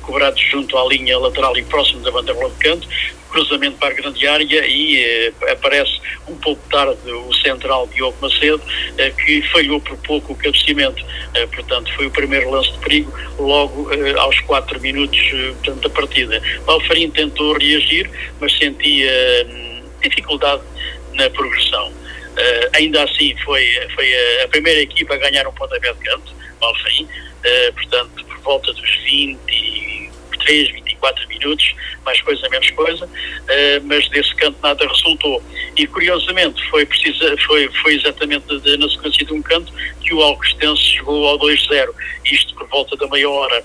[0.01, 2.87] cobrado junto à linha lateral e próximo da bandeira de canto,
[3.35, 8.61] cruzamento para a grande área e eh, aparece um pouco tarde o central Diogo Macedo,
[8.97, 11.03] eh, que falhou por pouco o cabeceamento.
[11.33, 15.81] Eh, portanto, foi o primeiro lance de perigo logo eh, aos 4 minutos eh, portanto,
[15.81, 16.41] da partida.
[16.65, 19.11] O tentou reagir, mas sentia
[19.49, 20.63] hum, dificuldade
[21.13, 21.89] na progressão.
[22.35, 27.07] Uh, ainda assim foi, foi a, primeira equipa a ganhar um pontapé de canto, Alfarim,
[27.45, 34.07] uh, portanto, por volta dos 23, 20 24 minutos, mais coisa, menos coisa, uh, mas
[34.09, 35.43] desse canto nada resultou.
[35.75, 38.45] E curiosamente foi, precisa, foi, foi exatamente
[38.77, 39.71] na sequência de um canto
[40.05, 41.89] que o Alcostense chegou ao 2-0,
[42.25, 43.63] isto por volta da meia hora.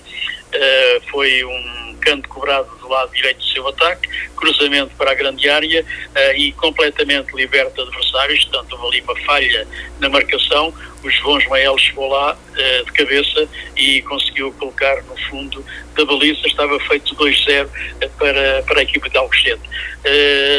[0.53, 5.47] Uh, foi um canto cobrado do lado direito do seu ataque, cruzamento para a grande
[5.47, 9.67] área uh, e completamente liberto de adversários, portanto houve ali uma falha
[9.99, 10.73] na marcação,
[11.03, 15.63] o João Ismael chegou lá uh, de cabeça e conseguiu colocar no fundo
[15.95, 17.69] da baliza, estava feito 2-0
[18.17, 19.61] para, para a equipa de Alcochete.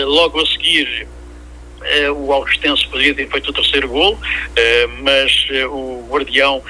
[0.07, 1.07] logo a seguir
[2.17, 6.63] o Augustense poderia ter feito o terceiro gol, uh, mas uh, o guardião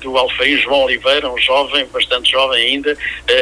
[0.00, 2.96] do Alfaim, João Oliveira, um jovem, bastante jovem ainda,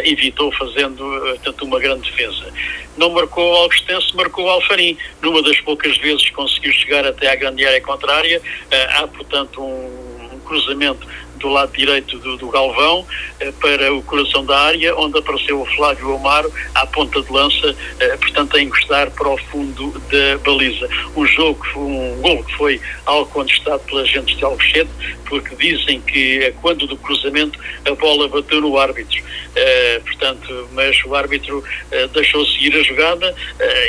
[0.05, 2.53] evitou fazendo tanto uma grande defesa.
[2.97, 4.97] Não marcou o Augustense, marcou o Alfarim.
[5.23, 8.43] Numa das poucas vezes conseguiu chegar até à grande área contrária.
[8.91, 11.07] há, portanto, um cruzamento
[11.41, 13.05] do lado direito do, do Galvão
[13.41, 17.75] eh, para o coração da área, onde apareceu o Flávio Amaro à ponta de lança,
[17.99, 20.89] eh, portanto a encostar para o fundo da baliza.
[21.17, 24.91] Um jogo, um gol que foi algo contestado pelas agentes de Alcochete,
[25.27, 29.21] porque dizem que é quando do cruzamento a bola bateu no árbitro.
[29.51, 31.65] Uh, portanto, mas o árbitro
[32.13, 33.35] deixou seguir a jogada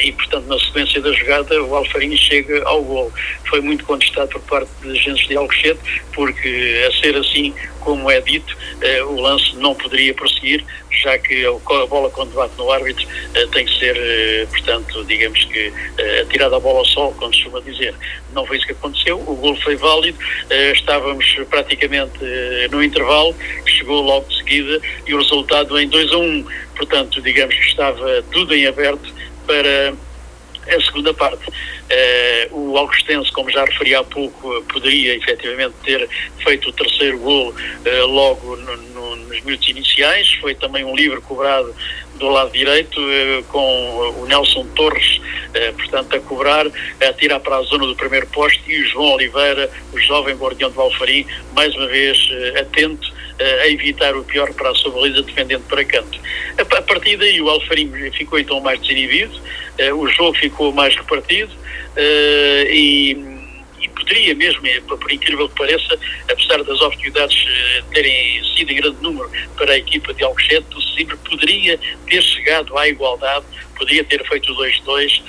[0.03, 3.11] e, portanto, na sequência da jogada, o Alfarinho chega ao gol.
[3.47, 5.79] Foi muito contestado por parte de agentes de Alcochete,
[6.13, 7.40] porque a ser assim,
[7.79, 8.55] como é dito,
[9.07, 13.05] o lance não poderia prosseguir, já que a bola quando bate no árbitro
[13.51, 15.73] tem que ser, portanto, digamos que
[16.21, 17.95] atirada a bola ao sol, como se costuma dizer.
[18.33, 20.17] Não foi isso que aconteceu, o gol foi válido,
[20.73, 22.19] estávamos praticamente
[22.69, 26.21] no intervalo, chegou logo de seguida e o resultado em 2 a 1.
[26.21, 26.45] Um.
[26.75, 29.13] Portanto, digamos que estava tudo em aberto
[29.45, 29.93] para
[30.67, 31.49] a segunda parte.
[31.49, 36.07] Uh, o Augustense, como já referi há pouco, poderia efetivamente ter
[36.43, 40.33] feito o terceiro gol uh, logo no, no, nos minutos iniciais.
[40.35, 41.73] Foi também um livre cobrado
[42.21, 45.19] do lado direito, uh, com o Nelson Torres,
[45.75, 49.69] portanto, a cobrar, a tirar para a zona do primeiro poste e o João Oliveira,
[49.91, 52.17] o jovem guardião de Valfarim, mais uma vez
[52.57, 53.11] atento
[53.61, 56.17] a evitar o pior para a sua baliza, defendendo para canto.
[56.57, 59.37] A, partir daí o Alfarim ficou então mais desinibido,
[59.97, 61.51] o jogo ficou mais repartido
[62.69, 63.40] e,
[64.01, 67.45] poderia mesmo, eh, por incrível que pareça, apesar das oportunidades
[67.93, 72.77] terem sido em grande número para a equipa de Alcochete, o Sesimbra poderia ter chegado
[72.77, 73.45] à igualdade
[73.77, 75.23] podia ter feito o 2-2,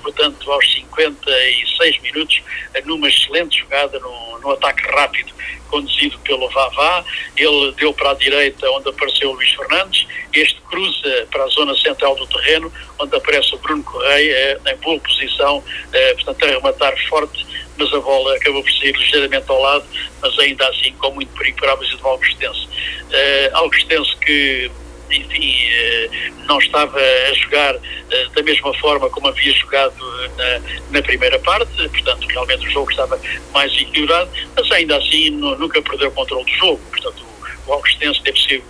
[0.00, 2.40] portanto, aos 56 minutos,
[2.84, 5.34] numa excelente jogada, no ataque rápido
[5.68, 7.04] conduzido pelo Vavá,
[7.36, 11.74] ele deu para a direita onde apareceu o Luís Fernandes, este cruza para a zona
[11.76, 15.62] central do terreno, onde aparece o Bruno Correia, em boa posição,
[15.92, 17.46] eh, portanto a rematar forte,
[17.78, 19.84] mas a bola acabou por sair ligeiramente ao lado,
[20.20, 22.66] mas ainda assim com muito perigo para a base do Augustense.
[22.66, 24.70] Uh, Augustense que
[25.10, 26.10] enfim, eh,
[26.46, 29.94] não estava a jogar eh, da mesma forma como havia jogado
[30.36, 30.60] na,
[30.90, 33.20] na, primeira parte, portanto, realmente o jogo estava
[33.52, 37.24] mais equilibrado, mas ainda assim nunca perdeu o controle do jogo, portanto,
[37.66, 38.62] o Augustense teve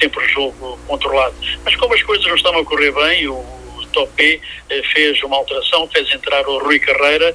[0.00, 1.34] sempre o jogo controlado.
[1.64, 3.61] Mas como as coisas não estavam a correr bem, o
[3.92, 7.34] Topé eh, fez uma alteração, fez entrar o Rui Carreira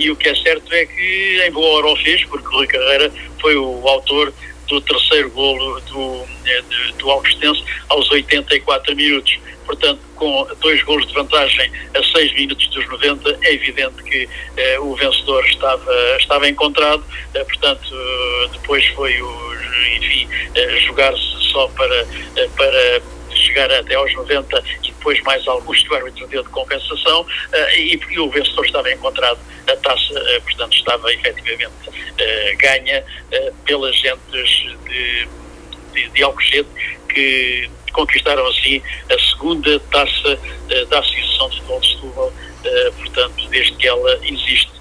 [0.00, 2.66] e o que é certo é que em boa hora o fez, porque o Rui
[2.66, 4.32] Carreira foi o autor
[4.68, 9.38] do terceiro golo do, eh, do, do Augustense aos 84 minutos.
[9.64, 14.78] Portanto, com dois golos de vantagem a seis minutos dos 90, é evidente que eh,
[14.78, 17.04] o vencedor estava, estava encontrado.
[17.34, 19.54] Eh, portanto, eh, depois foi o,
[19.96, 22.06] enfim, eh, jogar-se só para,
[22.36, 23.02] eh, para
[23.36, 28.00] chegar até aos 90 e depois mais alguns que o deu de compensação uh, e,
[28.10, 33.04] e, o vencedor estava encontrado, a taça, uh, portanto, estava efetivamente uh, ganha
[33.64, 35.28] pelas gentes de,
[35.92, 36.68] de, de Alcochete
[37.08, 40.38] que conquistaram assim a segunda taça
[40.90, 42.32] da Associação de Futebol de Setúbal,
[42.98, 44.75] portanto, desde que ela existe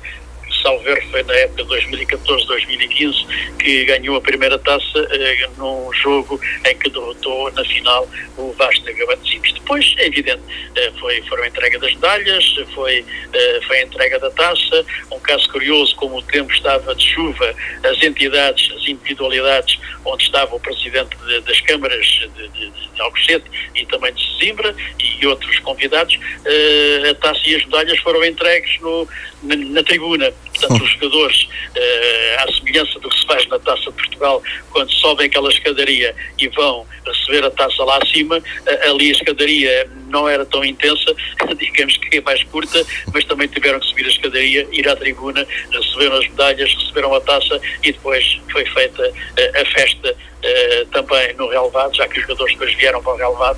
[0.66, 6.90] Salver foi na época 2014-2015 que ganhou a primeira taça eh, num jogo em que
[6.90, 9.54] derrotou na final o Vasco da Gama de Simples.
[9.54, 10.42] Depois, é evidente,
[10.76, 15.20] eh, foi, foram a entrega das medalhas, foi, eh, foi a entrega da taça, um
[15.20, 20.60] caso curioso, como o tempo estava de chuva, as entidades, as individualidades onde estava o
[20.60, 26.18] presidente de, das câmaras de, de, de Alcochete e também de Sesimbra e outros convidados,
[26.46, 29.08] eh, a taça e as medalhas foram entregues no,
[29.44, 30.34] na, na tribuna.
[30.56, 34.42] Portanto, os jogadores, eh, à semelhança do que se faz na Taça de Portugal,
[34.72, 39.90] quando sobem aquela escadaria e vão receber a taça lá acima, eh, ali a escadaria
[40.08, 41.14] não era tão intensa,
[41.58, 45.46] digamos que é mais curta, mas também tiveram que subir a escadaria, ir à tribuna,
[45.72, 50.16] receberam as medalhas, receberam a taça e depois foi feita eh, a festa
[50.46, 53.58] Uh, também no relevado, já que os jogadores depois vieram para o relevado,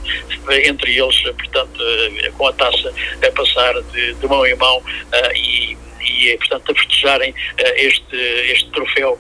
[0.64, 5.36] entre eles, portanto, uh, com a taça a passar de, de mão em mão uh,
[5.36, 5.78] e
[6.10, 7.34] e, é, portanto, a festejarem
[7.76, 8.16] este,
[8.52, 9.18] este troféu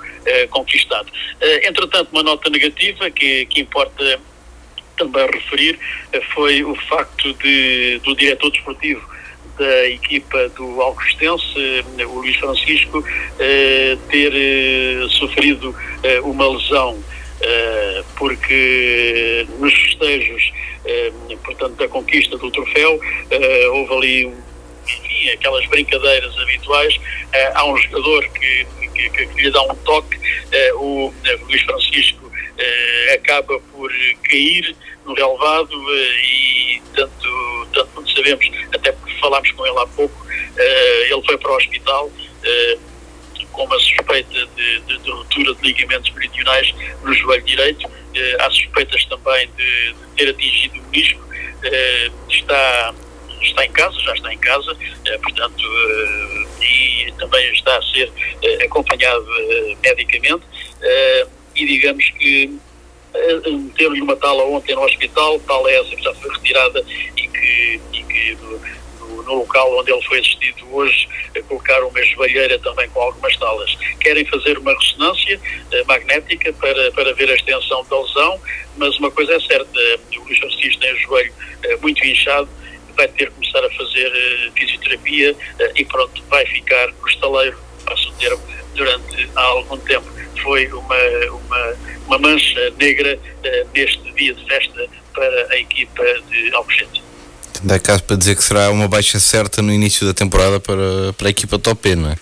[0.49, 1.11] conquistado.
[1.63, 4.19] entretanto, uma nota negativa que, que importa
[4.97, 5.79] também referir
[6.33, 9.07] foi o facto de, do diretor desportivo
[9.57, 13.03] da equipa do Alcostense, o Luís Francisco,
[14.09, 15.75] ter sofrido
[16.23, 17.03] uma lesão
[18.15, 20.51] porque nos festejos,
[21.43, 22.99] portanto, da conquista do troféu,
[23.73, 24.33] houve ali,
[24.87, 26.99] enfim, aquelas brincadeiras habituais.
[27.53, 30.17] há um jogador que, que, que, lhe dá um toque,
[30.75, 31.13] o
[31.47, 32.31] Luís Francisco
[33.13, 33.91] acaba por
[34.23, 35.71] cair no relevado
[36.23, 40.27] e tanto, tanto quanto sabemos, até porque falámos com ele há pouco,
[41.09, 42.11] ele foi para o hospital
[43.57, 46.73] com uma suspeita de, de, de ruptura de ligamentos meridionais
[47.03, 47.89] no joelho direito.
[48.13, 51.19] Eh, há suspeitas também de, de ter atingido o menisco.
[51.63, 52.93] Eh, está,
[53.41, 55.63] está em casa, já está em casa, eh, portanto,
[56.61, 58.11] e também está a ser
[58.63, 59.25] acompanhado
[59.83, 60.43] medicamente.
[61.55, 62.59] e digamos que
[63.75, 68.03] teve-lhe uma tala ontem no hospital, tal essa que já foi retirada e que, e
[68.03, 68.37] que
[69.27, 71.07] no local onde ele foi assistido hoje,
[71.47, 73.75] colocaram uma joelheira também com algumas talas.
[73.99, 75.39] Querem fazer uma ressonância
[75.71, 78.41] eh, magnética para, para ver a extensão da lesão,
[78.77, 79.79] mas uma coisa é certa,
[80.17, 82.49] o Luís Francisco tem o joelho eh, muito inchado,
[82.97, 87.57] vai ter que começar a fazer uh, fisioterapia uh, e pronto, vai ficar no estaleiro,
[87.85, 88.41] passo o termo,
[88.75, 90.07] durante algum tempo.
[90.41, 90.95] Foi uma,
[91.31, 91.75] uma,
[92.07, 97.03] uma mancha negra uh, neste dia de festa para a equipa de Alcochete.
[97.63, 101.27] Dá caso para dizer que será uma baixa certa no início da temporada para, para
[101.27, 102.15] a equipa top não é?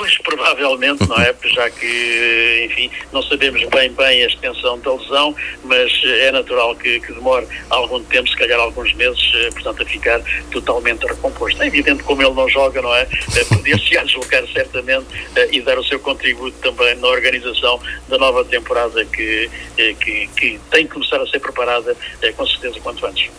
[0.00, 1.34] Pois, provavelmente, não é?
[1.44, 7.00] Já que, enfim, não sabemos bem bem a extensão da lesão, mas é natural que,
[7.00, 11.62] que demore algum tempo, se calhar alguns meses, eh, portanto, a ficar totalmente recomposto.
[11.62, 13.02] É evidente como ele não joga, não é?
[13.36, 15.04] Eh, podia-se deslocar certamente
[15.36, 20.60] eh, e dar o seu contributo também na organização da nova temporada que, que, que
[20.70, 21.94] tem que começar a ser preparada,
[22.38, 23.30] com certeza, quanto antes.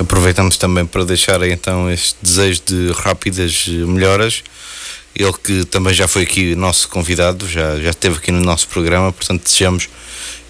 [0.00, 4.42] Aproveitamos também para deixar então este desejo de rápidas melhoras.
[5.14, 9.12] Ele que também já foi aqui nosso convidado, já, já esteve aqui no nosso programa,
[9.12, 9.88] portanto desejamos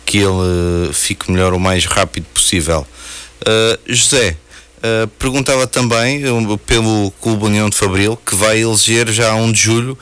[0.05, 2.87] que ele eh, fique melhor o mais rápido possível.
[3.41, 4.37] Uh, José,
[4.79, 6.23] uh, perguntava também
[6.65, 9.99] pelo Clube União de Fabril que vai eleger já a 1 de julho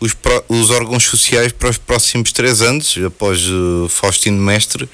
[0.00, 0.14] os,
[0.48, 3.40] os órgãos sociais para os próximos três anos, após
[3.88, 4.88] Faustino Mestre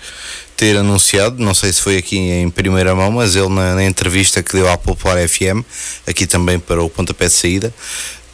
[0.56, 4.42] ter anunciado, não sei se foi aqui em primeira mão, mas ele na, na entrevista
[4.42, 5.64] que deu à Popular FM,
[6.06, 7.74] aqui também para o pontapé de saída,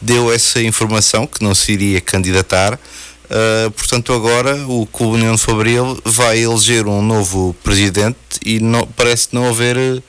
[0.01, 2.73] deu essa informação que não se iria candidatar.
[2.73, 9.29] Uh, portanto, agora o Clube União Fabril vai eleger um novo presidente e não, parece
[9.33, 10.03] não haver uh,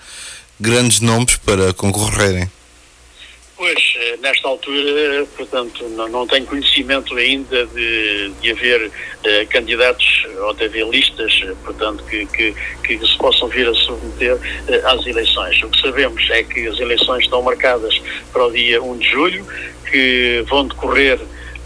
[0.61, 2.48] grandes nomes para concorrerem.
[3.57, 3.88] Pois,
[4.21, 10.65] nesta altura, portanto, não, não tenho conhecimento ainda de, de haver uh, candidatos ou de
[10.65, 11.33] haver listas,
[11.65, 15.63] portanto, que, que, que se possam vir a submeter uh, às eleições.
[15.63, 18.01] O que sabemos é que as eleições estão marcadas
[18.33, 19.47] para o dia 1 de julho,
[19.91, 21.19] que vão decorrer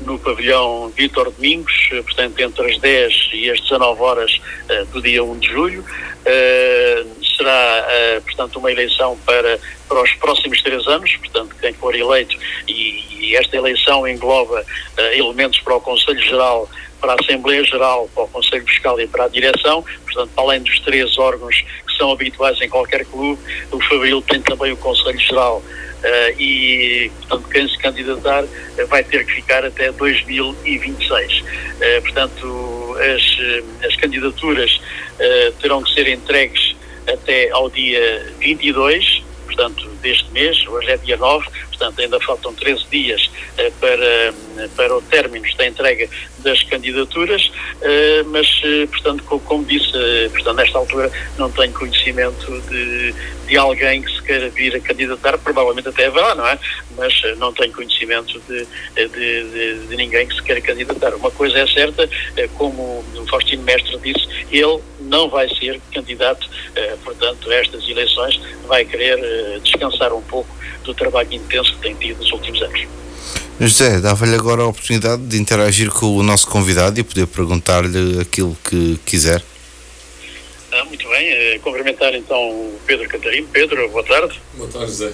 [0.04, 5.22] no pavilhão Vítor Domingos, portanto, entre as 10 e as 19 horas uh, do dia
[5.22, 5.80] 1 de julho.
[5.82, 11.94] Uh, será, uh, portanto, uma eleição para, para os próximos três anos, portanto, quem for
[11.94, 12.36] eleito,
[12.68, 14.64] e, e esta eleição engloba
[15.14, 16.68] elementos para o Conselho Geral,
[17.00, 20.78] para a Assembleia Geral, para o Conselho Fiscal e para a Direção, portanto, além dos
[20.80, 25.62] três órgãos que são habituais em qualquer clube, o Fabril tem também o Conselho Geral
[26.02, 31.40] Uh, e, portanto, quem se candidatar uh, vai ter que ficar até 2026.
[31.40, 31.44] Uh,
[31.80, 34.80] eh, portanto, as, as candidaturas
[35.60, 36.74] terão que ser entregues
[37.06, 41.46] até ao dia 22, portanto, deste mês, hoje é dia 9,
[41.82, 43.30] portanto, ainda faltam 13 dias
[43.80, 44.34] para,
[44.76, 47.50] para o término da entrega das candidaturas,
[48.26, 48.48] mas,
[48.90, 49.92] portanto, como disse,
[50.32, 53.14] portanto, nesta altura não tenho conhecimento de
[53.52, 56.58] de alguém que se queira vir a candidatar, provavelmente até haverá, não é?
[56.96, 61.14] Mas eh, não tenho conhecimento de, de, de, de, ninguém que se queira candidatar.
[61.14, 64.80] Uma coisa é certa, eh, como o Faustino Mestre disse, ele
[65.12, 70.94] não vai ser candidato, eh, portanto, a estas eleições, vai querer descansar um pouco do
[70.94, 72.88] trabalho intenso que tem tido nos últimos anos.
[73.60, 78.56] José, dava-lhe agora a oportunidade de interagir com o nosso convidado e poder perguntar-lhe aquilo
[78.64, 79.42] que quiser.
[80.72, 81.28] Ah, muito bem.
[81.28, 83.46] Eh, cumprimentar então o Pedro Catarino.
[83.52, 84.40] Pedro, boa tarde.
[84.54, 85.12] Boa tarde, Zé.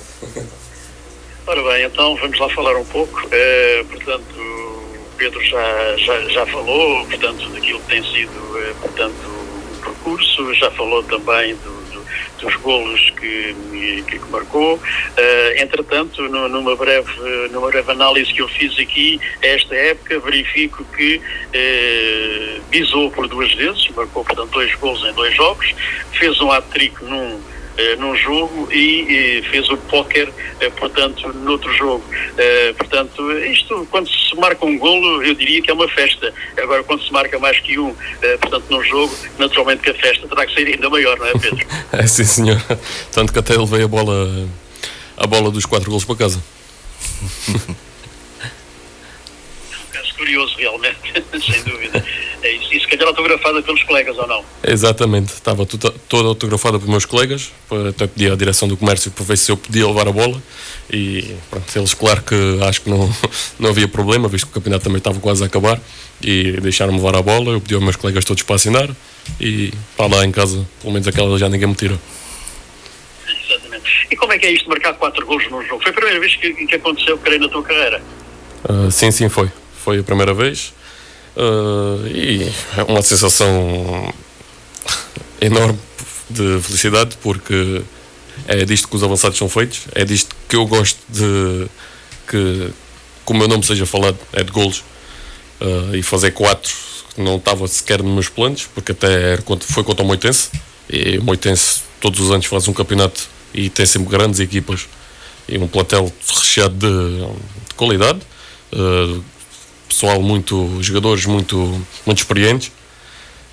[1.46, 3.20] Ora bem, então vamos lá falar um pouco.
[3.32, 9.16] Eh, portanto, o Pedro já, já, já falou, portanto, daquilo que tem sido, eh, portanto,
[9.26, 9.37] o
[9.78, 12.06] percurso, já falou também do, do,
[12.40, 14.76] dos golos que, que, que marcou.
[14.76, 17.10] Uh, entretanto, no, numa, breve,
[17.50, 23.52] numa breve análise que eu fiz aqui, esta época, verifico que uh, bisou por duas
[23.54, 25.74] vezes, marcou, portanto, dois golos em dois jogos,
[26.12, 27.40] fez um hat-trick num
[27.78, 30.28] eh, num jogo e, fez o póquer,
[30.60, 32.04] eh, portanto, noutro jogo.
[32.36, 36.34] Eh, portanto, isto, quando se marca um golo, eu diria que é uma festa.
[36.56, 37.94] Agora, quando se marca mais que um,
[38.40, 41.66] portanto, num jogo, naturalmente que a festa terá que ser ainda maior, não é, Pedro?
[41.92, 42.60] é sim, senhor.
[43.12, 44.48] Tanto que até levei a bola,
[45.16, 46.42] a bola dos quatro golos para casa.
[50.18, 50.98] curioso, realmente,
[51.40, 52.04] sem dúvida.
[52.42, 52.72] É isso.
[52.72, 54.44] E se calhar autografada pelos colegas ou não?
[54.62, 57.52] Exatamente, estava toda autografada pelos meus colegas,
[57.88, 60.40] até pedi à direção do comércio para ver se eu podia levar a bola
[60.90, 63.10] e pronto, eles, claro que acho que não,
[63.58, 65.80] não havia problema, visto que o campeonato também estava quase a acabar
[66.22, 67.52] e deixaram-me levar a bola.
[67.52, 68.88] Eu pedi aos meus colegas todos para assinar
[69.40, 71.98] e para lá em casa, pelo menos aquela já ninguém me tira.
[73.26, 74.06] Exatamente.
[74.10, 75.82] E como é que é isto de marcar 4 gols num jogo?
[75.82, 78.02] Foi a primeira vez que, que aconteceu, creio, na tua carreira?
[78.64, 79.50] Uh, sim, sim, foi
[79.88, 80.74] foi a primeira vez
[81.38, 84.12] uh, e é uma sensação
[85.40, 85.78] enorme
[86.28, 87.82] de felicidade porque
[88.46, 91.66] é disto que os avançados são feitos, é disto que eu gosto de
[92.26, 92.70] que,
[93.26, 94.84] que o meu nome seja falado, é de golos
[95.60, 96.72] uh, e fazer quatro
[97.16, 100.50] não estava sequer nos meus planos porque até foi contra o Moitense
[100.88, 104.86] e o Moitense todos os anos faz um campeonato e tem sempre grandes equipas
[105.48, 108.20] e um plantel recheado de, de qualidade
[108.72, 109.24] uh,
[109.88, 111.56] pessoal muito, jogadores muito,
[112.06, 112.70] muito experientes,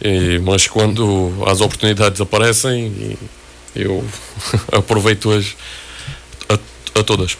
[0.01, 3.17] e, mas quando as oportunidades aparecem,
[3.75, 4.03] eu
[4.71, 5.55] aproveito-as
[6.49, 7.37] a, a todas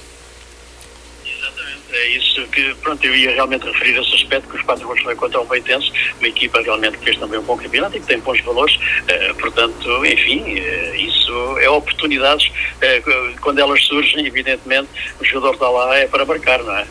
[1.96, 5.16] é isso que, pronto, eu ia realmente referir esse aspecto que os quatro gols foi
[5.16, 8.20] contra o Beitense, uma equipa realmente que fez também um bom campeonato e que tem
[8.20, 14.90] bons valores, uh, portanto, enfim, uh, isso é oportunidades, uh, quando elas surgem, evidentemente,
[15.20, 16.86] o jogador está lá é para marcar, não é?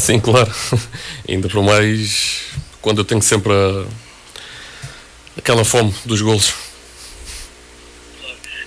[0.00, 0.50] Sim, claro.
[1.28, 2.46] Ainda por mais
[2.80, 3.84] quando eu tenho sempre a,
[5.36, 6.54] aquela fome dos golos.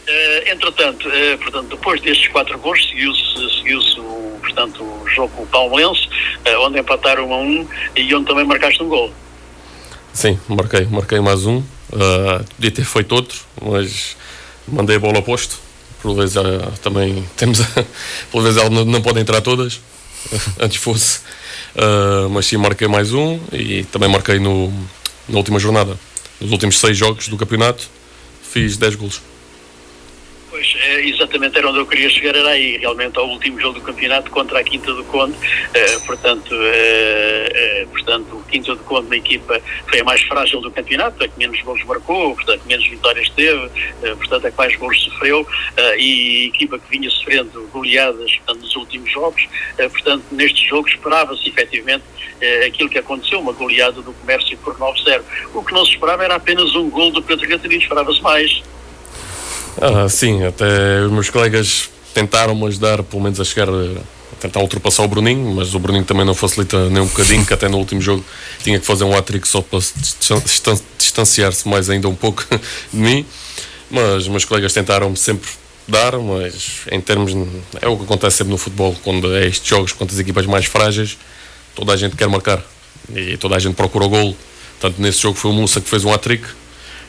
[0.07, 5.43] Uh, entretanto, uh, portanto, depois destes quatro gols, seguiu-se seguiu o, portanto, o jogo com
[5.43, 9.11] o Palmeirense, uh, onde empataram um a um e onde também marcaste um gol.
[10.13, 11.57] Sim, marquei, marquei mais um.
[11.57, 14.15] Uh, podia ter feito outro, mas
[14.67, 15.57] mandei a bola a posto.
[15.99, 16.35] Por vezes
[16.81, 17.59] também temos.
[18.29, 19.81] por vezes não, não podem entrar todas.
[20.59, 21.19] antes fosse.
[21.75, 24.71] Uh, mas sim, marquei mais um e também marquei no,
[25.27, 25.97] na última jornada.
[26.39, 27.89] Nos últimos seis jogos do campeonato,
[28.51, 29.21] fiz 10 golos.
[30.63, 33.81] Pois, é, exatamente era onde eu queria chegar, era aí, realmente ao último jogo do
[33.85, 39.09] campeonato contra a Quinta do Conde, uh, portanto, uh, uh, portanto, o Quinta do Conde,
[39.09, 39.59] na equipa,
[39.89, 43.69] foi a mais frágil do campeonato, a que menos gols marcou, portanto, menos vitórias teve,
[44.15, 45.45] portanto, a que mais gols sofreu,
[45.97, 49.45] e equipa que vinha sofrendo goleadas portanto, nos últimos jogos,
[49.75, 52.05] portanto, neste jogo esperava-se efetivamente
[52.65, 55.23] aquilo que aconteceu, uma goleada do comércio por 9-0.
[55.53, 58.63] O que não se esperava era apenas um gol do Pedro Catarino, esperava-se mais.
[59.81, 65.03] Ah, sim, até os meus colegas tentaram-me ajudar, pelo menos a chegar a tentar ultrapassar
[65.03, 68.01] o Bruninho, mas o Bruninho também não facilita nem um bocadinho, que até no último
[68.01, 68.23] jogo
[68.61, 69.79] tinha que fazer um hat só para
[70.97, 72.45] distanciar-se mais ainda um pouco
[72.91, 73.25] de mim.
[73.89, 75.49] Mas meus colegas tentaram-me sempre
[75.87, 77.31] dar, mas em termos.
[77.81, 80.65] É o que acontece sempre no futebol, quando é estes jogos contra as equipas mais
[80.65, 81.17] frágeis,
[81.75, 82.63] toda a gente quer marcar
[83.15, 84.35] e toda a gente procura o gol.
[84.79, 86.45] Tanto nesse jogo foi o Musa que fez um hat-trick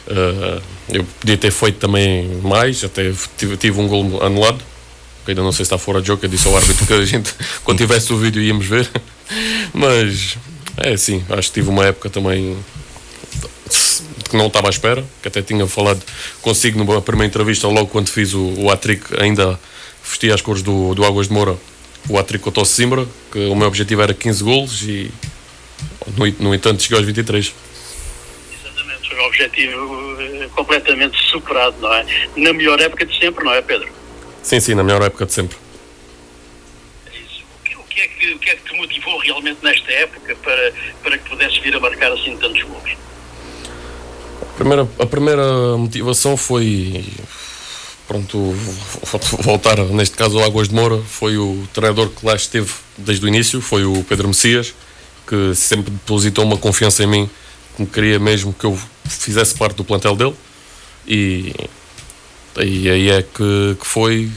[0.07, 4.63] Uh, eu podia ter feito também mais, até tive, tive um gol anulado,
[5.25, 7.05] que ainda não sei se está fora de jogo, eu disse ao árbitro que a
[7.05, 7.35] gente,
[7.65, 8.89] quando tivesse o vídeo, íamos ver.
[9.73, 10.37] Mas
[10.77, 12.57] é assim, acho que tive uma época também
[14.29, 16.03] que não estava à espera, que até tinha falado
[16.43, 19.59] consigo numa primeira entrevista, logo quando fiz o, o hat-trick, ainda
[20.03, 21.57] vestia as cores do, do Águas de Moura,
[22.09, 25.11] o hat-trick contra o Simbra, que o meu objetivo era 15 golos e
[26.17, 27.55] no, no entanto cheguei aos 23
[29.19, 32.07] um objetivo eh, completamente superado, não é?
[32.37, 33.89] Na melhor época de sempre, não é, Pedro?
[34.43, 35.57] Sim, sim, na melhor época de sempre.
[37.07, 37.45] É isso.
[37.61, 40.37] O que, o que, é, que, o que é que te motivou realmente nesta época
[40.37, 42.93] para, para que pudesses vir a marcar assim tantos gols?
[44.43, 47.05] A primeira, a primeira motivação foi
[48.07, 48.53] pronto,
[49.41, 53.29] voltar, neste caso ao Águas de Moura, foi o treinador que lá esteve desde o
[53.29, 54.75] início, foi o Pedro Messias,
[55.27, 57.31] que sempre depositou uma confiança em mim
[57.77, 60.35] que queria mesmo que eu fizesse parte do plantel dele
[61.07, 61.53] e,
[62.57, 64.31] e aí é que, que foi,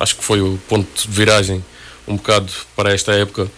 [0.00, 1.64] acho que foi o ponto de viragem
[2.06, 3.50] um bocado para esta época,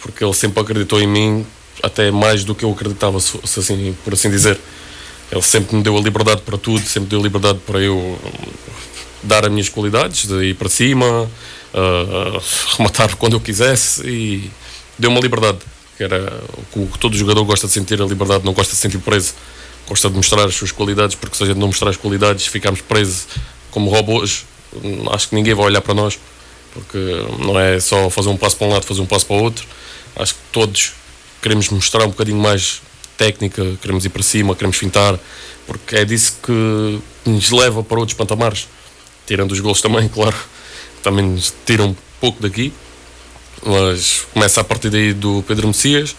[0.00, 1.46] porque ele sempre acreditou em mim
[1.82, 4.58] até mais do que eu acreditava, se assim, por assim dizer.
[5.30, 8.18] ele sempre me deu a liberdade para tudo, sempre deu a liberdade para eu
[9.22, 11.06] dar as minhas qualidades, de ir para cima,
[11.74, 12.42] uh,
[12.76, 14.50] rematar quando eu quisesse e
[14.98, 15.58] deu uma liberdade,
[15.96, 16.42] que era
[16.74, 19.34] o que todo jogador gosta de sentir a liberdade, não gosta de sentir preso,
[19.88, 22.80] gosta de mostrar as suas qualidades, porque se a gente não mostrar as qualidades, ficamos
[22.80, 23.26] presos
[23.70, 24.44] como robôs,
[25.12, 26.18] acho que ninguém vai olhar para nós,
[26.72, 26.98] porque
[27.38, 29.66] não é só fazer um passo para um lado, fazer um passo para o outro.
[30.16, 30.92] Acho que todos
[31.40, 32.80] queremos mostrar um bocadinho mais
[33.16, 35.18] técnica, queremos ir para cima, queremos fintar,
[35.66, 38.66] porque é disso que nos leva para outros patamares.
[39.26, 40.36] Tirando os gols também, claro,
[41.02, 42.72] também nos tiram um pouco daqui,
[43.62, 46.16] mas começa a partir daí do Pedro Messias,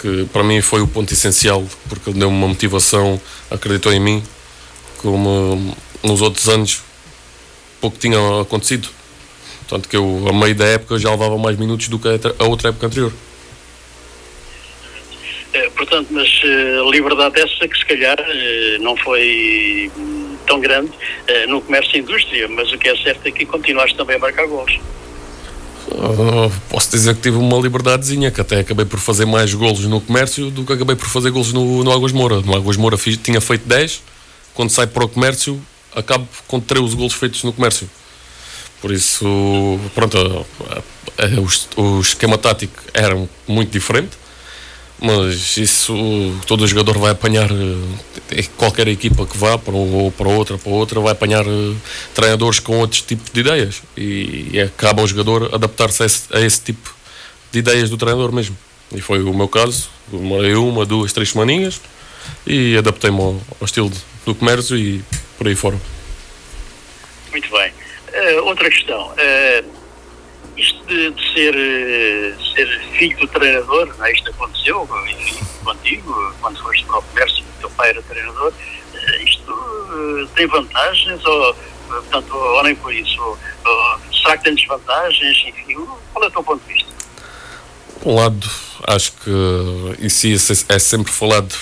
[0.00, 4.22] que para mim foi o ponto essencial, porque ele deu uma motivação, acreditou em mim,
[4.98, 6.82] como nos outros anos
[7.80, 8.88] pouco tinha acontecido.
[9.68, 12.68] Tanto que eu, a meio da época, já levava mais minutos do que a outra
[12.68, 13.12] época anterior.
[15.52, 19.90] É, portanto, mas uh, liberdade essa que se calhar uh, não foi
[20.46, 23.96] tão grande uh, no comércio e indústria, mas o que é certo é que continuaste
[23.96, 24.78] também a marcar gols.
[25.96, 29.98] Uh, posso dizer que tive uma liberdadezinha, que até acabei por fazer mais golos no
[29.98, 32.40] comércio do que acabei por fazer golos no, no Águas Moura.
[32.42, 34.02] No Águas Moura fiz, tinha feito 10,
[34.52, 35.60] quando saio para o comércio
[35.96, 37.88] acabo com 13 golos feitos no comércio.
[38.82, 39.24] Por isso,
[39.94, 40.46] pronto,
[41.76, 43.16] o esquema tático era
[43.48, 44.10] muito diferente,
[44.98, 45.94] mas isso
[46.46, 51.00] todo jogador vai apanhar, eh, qualquer equipa que vá para ou para outra, para outra,
[51.00, 51.74] vai apanhar eh,
[52.14, 56.60] treinadores com outros tipos de ideias e, e acaba o jogador adaptar-se a, a esse
[56.62, 56.94] tipo
[57.52, 58.56] de ideias do treinador mesmo.
[58.92, 61.80] E foi o meu caso, demorei uma, duas, três semaninhas
[62.46, 63.92] e adaptei-me ao, ao estilo
[64.24, 65.02] do comércio e
[65.36, 65.78] por aí fora.
[67.30, 67.70] Muito bem.
[67.70, 69.12] Uh, outra questão.
[69.12, 69.85] Uh,
[70.56, 74.12] isto de, ser, uh, ser filho do treinador, não é?
[74.12, 78.52] isto aconteceu, enfim, contigo, quando foste para o comércio, teu pai era treinador,
[79.24, 81.54] isto tem vantagens ou,
[81.88, 83.20] portanto, ou nem por isso?
[83.20, 83.38] Ou,
[84.12, 85.44] será que tem desvantagens?
[85.46, 86.88] Enfim, qual é o teu ponto de vista?
[88.04, 88.48] Um lado,
[88.86, 89.30] acho que
[90.00, 90.26] isso
[90.68, 91.54] é sempre falado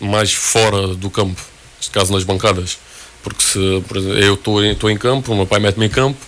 [0.00, 1.40] mais fora do campo,
[1.76, 2.78] neste caso nas bancadas
[3.24, 6.18] porque se por exemplo, eu estou em campo, o meu pai mete-me em campo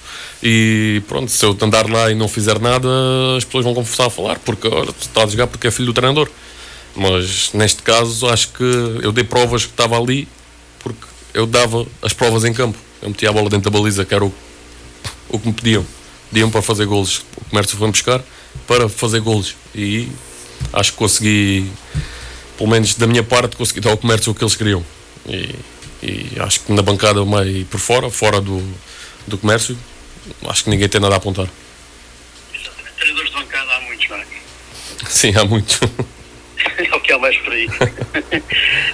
[0.42, 2.88] e pronto, se eu andar lá e não fizer nada,
[3.36, 4.66] as pessoas vão começar a falar, porque
[5.00, 6.28] estás a jogar porque é filho do treinador.
[6.94, 10.26] Mas neste caso acho que eu dei provas que estava ali
[10.78, 12.78] porque eu dava as provas em campo.
[13.02, 14.32] Eu metia a bola dentro da baliza, que era o,
[15.28, 15.84] o que me pediam.
[16.30, 17.24] Pediam para fazer golos.
[17.36, 18.22] O comércio foi-me buscar
[18.66, 19.54] para fazer golos.
[19.74, 20.08] E
[20.72, 21.70] acho que consegui,
[22.56, 24.84] pelo menos da minha parte, consegui dar ao comércio o que eles queriam.
[25.28, 25.54] E
[26.02, 28.62] e acho que na bancada meio por fora, fora do,
[29.26, 29.76] do comércio,
[30.46, 31.48] acho que ninguém tem nada a apontar.
[32.54, 32.94] Exatamente.
[32.96, 34.26] Treinadores de bancada há muitos, não é?
[35.08, 35.80] Sim, há muitos.
[36.78, 37.68] é o que há mais por aí.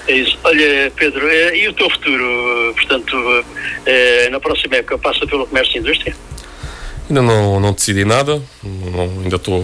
[0.09, 0.39] é isso.
[0.45, 2.75] Olha, Pedro, eh, e o teu futuro?
[2.75, 3.45] Portanto,
[3.87, 6.17] eh, na próxima época passa pelo comércio e indústria?
[7.09, 9.63] Ainda não, não decidi nada, não, ainda estou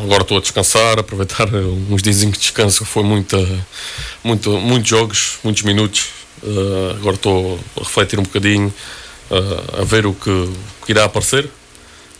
[0.00, 1.48] agora estou a descansar, aproveitar
[1.90, 3.36] uns dias de descanso, foi muita,
[4.22, 6.10] muito, muitos jogos, muitos minutos,
[6.46, 8.72] Uh, agora estou a refletir um bocadinho,
[9.30, 11.50] uh, a ver o que, o que irá aparecer.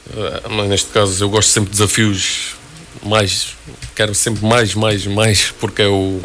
[0.08, 2.56] Uh, neste caso eu gosto sempre de desafios
[3.04, 3.56] mais,
[3.94, 6.20] quero sempre mais, mais, mais, porque é o,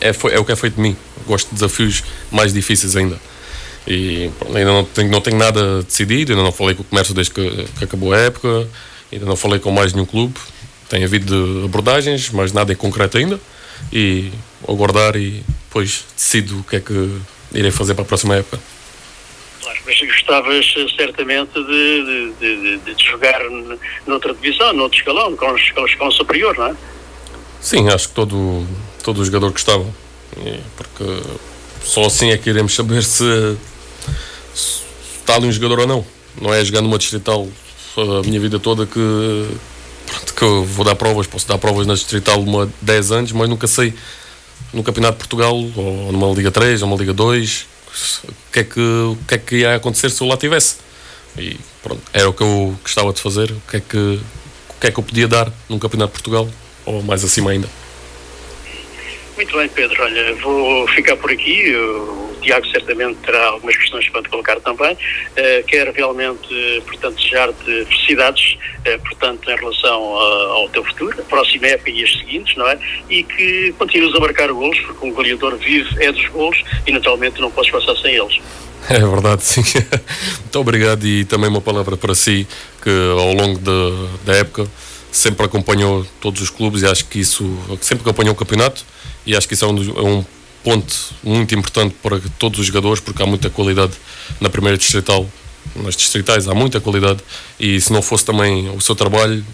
[0.00, 0.96] é, é o que é feito de mim.
[1.26, 3.20] Gosto de desafios mais difíceis ainda.
[3.86, 7.32] E ainda não tenho, não tenho nada decidido, ainda não falei com o comércio desde
[7.32, 8.66] que, que acabou a época,
[9.12, 10.38] ainda não falei com mais nenhum clube.
[10.88, 13.38] Tem havido abordagens, mas nada em concreto ainda.
[13.92, 14.30] E
[14.66, 17.20] aguardar e depois decido o que é que
[17.52, 18.58] irei fazer para a próxima época.
[19.86, 20.66] Mas gostavas
[20.96, 23.40] certamente de, de, de, de jogar
[24.06, 26.74] noutra divisão, noutro escalão, com o escalão superior, não é?
[27.60, 28.66] Sim, acho que todo,
[29.02, 29.86] todo o jogador gostava,
[30.76, 31.04] porque
[31.84, 33.56] só assim é que iremos saber se,
[34.54, 34.82] se
[35.20, 36.06] está ali um jogador ou não.
[36.40, 37.46] Não é jogando uma distrital
[37.96, 39.46] a minha vida toda que,
[40.36, 43.66] que eu vou dar provas, posso dar provas na distrital uma 10 anos, mas nunca
[43.66, 43.94] sei
[44.72, 47.66] no Campeonato de Portugal, ou numa Liga 3, ou uma Liga 2,
[48.24, 50.76] o que é que, o que, é que ia acontecer se eu lá tivesse.
[51.38, 54.86] E pronto, era o que eu gostava de fazer, o que é que, o que,
[54.86, 56.48] é que eu podia dar num Campeonato de Portugal,
[56.84, 57.68] ou mais acima ainda.
[59.36, 60.02] Muito bem, Pedro.
[60.02, 61.74] Olha, vou ficar por aqui.
[61.74, 64.94] O Tiago certamente terá algumas questões para te colocar também.
[64.94, 71.66] Uh, quero realmente, portanto, desejar-te felicidades, uh, portanto, em relação ao teu futuro, a próxima
[71.68, 72.78] época e as seguintes, não é?
[73.08, 77.40] E que continues a marcar golos, porque um goleador vive é dos golos e, naturalmente,
[77.40, 78.40] não podes passar sem eles.
[78.88, 79.62] É verdade, sim.
[80.40, 82.46] Muito obrigado e também uma palavra para si,
[82.82, 84.66] que ao longo de, da época
[85.12, 87.44] sempre acompanhou todos os clubes e acho que isso,
[87.80, 88.84] sempre acompanhou o campeonato
[89.26, 90.24] e acho que isso é um, é um
[90.62, 93.92] ponto muito importante para todos os jogadores, porque há muita qualidade
[94.40, 95.28] na primeira distrital,
[95.76, 97.20] nas distritais há muita qualidade,
[97.58, 99.44] e se não fosse também o seu trabalho,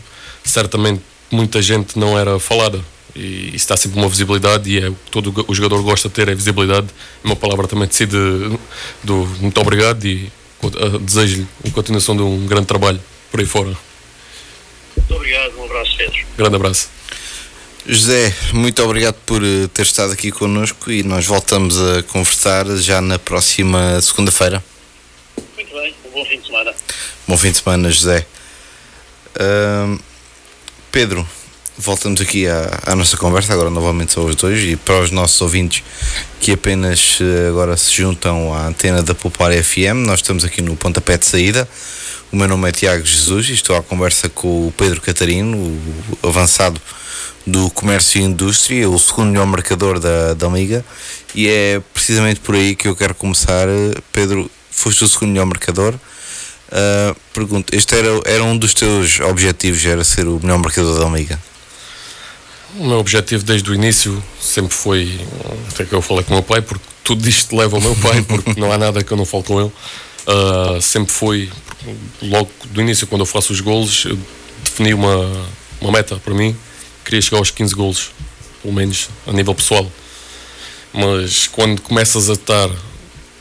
[0.44, 2.80] certamente muita gente não era falada.
[3.14, 6.34] E isso dá sempre uma visibilidade e é todo o jogador gosta de ter a
[6.34, 6.88] visibilidade.
[7.24, 8.58] Uma palavra também de si de,
[9.02, 10.30] do muito obrigado e
[10.62, 13.00] uh, desejo-lhe a continuação de um grande trabalho
[13.30, 13.74] por aí fora.
[14.96, 16.18] Muito obrigado, um abraço, Pedro.
[16.36, 16.95] Grande abraço.
[17.88, 23.00] José, muito obrigado por eh, ter estado aqui connosco e nós voltamos a conversar já
[23.00, 24.62] na próxima segunda-feira.
[25.54, 26.74] Muito bem, um bom fim de semana.
[27.28, 28.26] Bom fim de semana, José.
[29.36, 30.00] Uh,
[30.90, 31.24] Pedro,
[31.78, 35.40] voltamos aqui à, à, nossa conversa, agora novamente só os dois, e para os nossos
[35.40, 35.84] ouvintes
[36.40, 40.74] que apenas eh, agora se juntam à antena da Popar FM, nós estamos aqui no
[40.74, 41.68] pontapé de saída.
[42.32, 46.28] O meu nome é Tiago Jesus e estou à conversa com o Pedro Catarino, o
[46.28, 46.80] avançado
[47.46, 50.84] do Comércio e Indústria, o segundo melhor marcador da, da Liga,
[51.34, 53.68] e é precisamente por aí que eu quero começar.
[54.12, 55.94] Pedro, foste o segundo melhor marcador.
[55.94, 61.08] Uh, pergunto, este era, era um dos teus objetivos, era ser o melhor marcador da
[61.16, 61.40] Liga?
[62.76, 65.20] O meu objetivo desde o início sempre foi,
[65.68, 68.20] até que eu falei com o meu pai, porque tudo isto leva ao meu pai,
[68.26, 69.72] porque não há nada que eu não falo com ele.
[70.26, 71.48] Uh, sempre foi,
[72.20, 74.18] logo do início, quando eu faço os golos, eu
[74.64, 75.46] defini uma,
[75.80, 76.56] uma meta para mim,
[77.06, 78.10] queria chegar aos 15 golos,
[78.60, 79.90] pelo menos a nível pessoal.
[80.92, 82.68] Mas quando começas a estar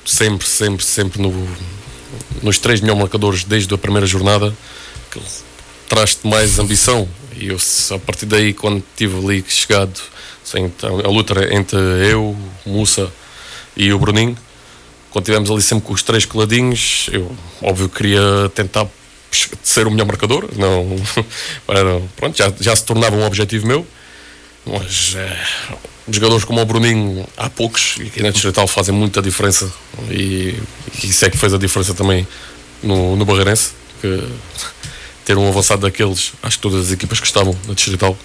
[0.05, 1.34] sempre, sempre, sempre no,
[2.43, 4.55] nos três melhores marcadores desde a primeira jornada,
[5.89, 7.09] traz-te mais ambição.
[7.36, 7.57] E eu,
[7.91, 9.99] a partir daí, quando estive ali chegado,
[10.43, 13.11] assim, a luta entre eu, o Mussa
[13.76, 14.38] e o Bruninho,
[15.09, 18.22] quando estivemos ali sempre com os três coladinhos, eu, óbvio, queria
[18.53, 18.86] tentar
[19.63, 20.95] ser o melhor marcador, não,
[22.15, 23.86] pronto, já, já se tornava um objetivo meu,
[24.65, 25.45] mas é,
[26.09, 29.71] jogadores como o Bruninho há poucos e aqui na Distrital fazem muita diferença
[30.09, 30.59] e,
[31.03, 32.27] e isso é que fez a diferença também
[32.81, 33.71] no, no Barreirense,
[34.01, 34.23] que
[35.23, 38.17] ter um avançado daqueles, acho que todas as equipas que estavam na Distrital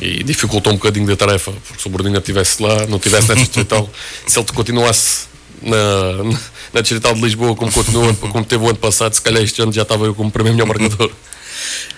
[0.00, 3.34] e dificultou um bocadinho da tarefa, porque se o Bruninho estivesse lá, não estivesse na
[3.34, 3.88] Distrital,
[4.26, 5.26] se ele continuasse
[5.62, 6.38] na
[6.82, 9.82] Distrital de Lisboa, como continuou, como teve o ano passado, se calhar este ano já
[9.82, 11.10] estava eu como primeiro melhor marcador.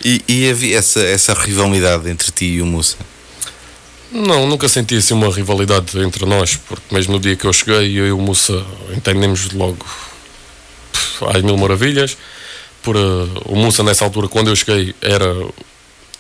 [0.05, 2.97] E, e havia essa, essa rivalidade entre ti e o Musa?
[4.13, 7.99] Não, nunca senti assim uma rivalidade entre nós, porque mesmo no dia que eu cheguei,
[7.99, 8.65] eu e o Musa
[8.97, 9.85] entendemos logo
[11.35, 12.17] às mil maravilhas.
[12.83, 15.35] Por, uh, o Musa, nessa altura, quando eu cheguei, era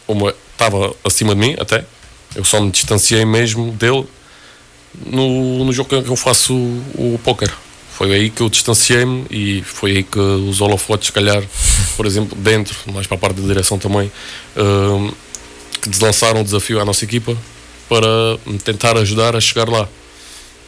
[0.08, 1.84] uma, estava acima de mim até.
[2.34, 4.06] Eu só me distanciei mesmo dele
[5.06, 7.52] no, no jogo que eu faço o, o póquer.
[7.96, 11.42] Foi aí que eu distanciei-me e foi aí que os holofotes, se calhar,
[11.96, 14.12] por exemplo, dentro, mais para a parte da direção também,
[14.54, 15.16] uh,
[15.80, 17.34] que deslançaram o desafio à nossa equipa
[17.88, 18.06] para
[18.44, 19.88] me tentar ajudar a chegar lá.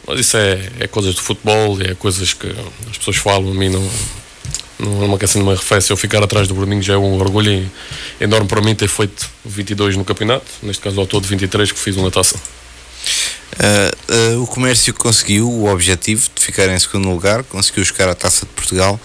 [0.07, 2.47] Mas isso é, é coisas do futebol, é coisas que
[2.89, 3.87] as pessoas falam, a mim não,
[4.79, 5.93] não é uma questão de uma referência.
[5.93, 7.69] Eu ficar atrás do Bruninho já é um orgulho
[8.19, 11.95] enorme para mim ter feito 22 no campeonato, neste caso ao todo 23 que fiz
[11.95, 12.41] uma taça.
[13.59, 18.15] Uh, uh, o comércio conseguiu o objetivo de ficar em segundo lugar, conseguiu chegar à
[18.15, 18.97] Taça de Portugal.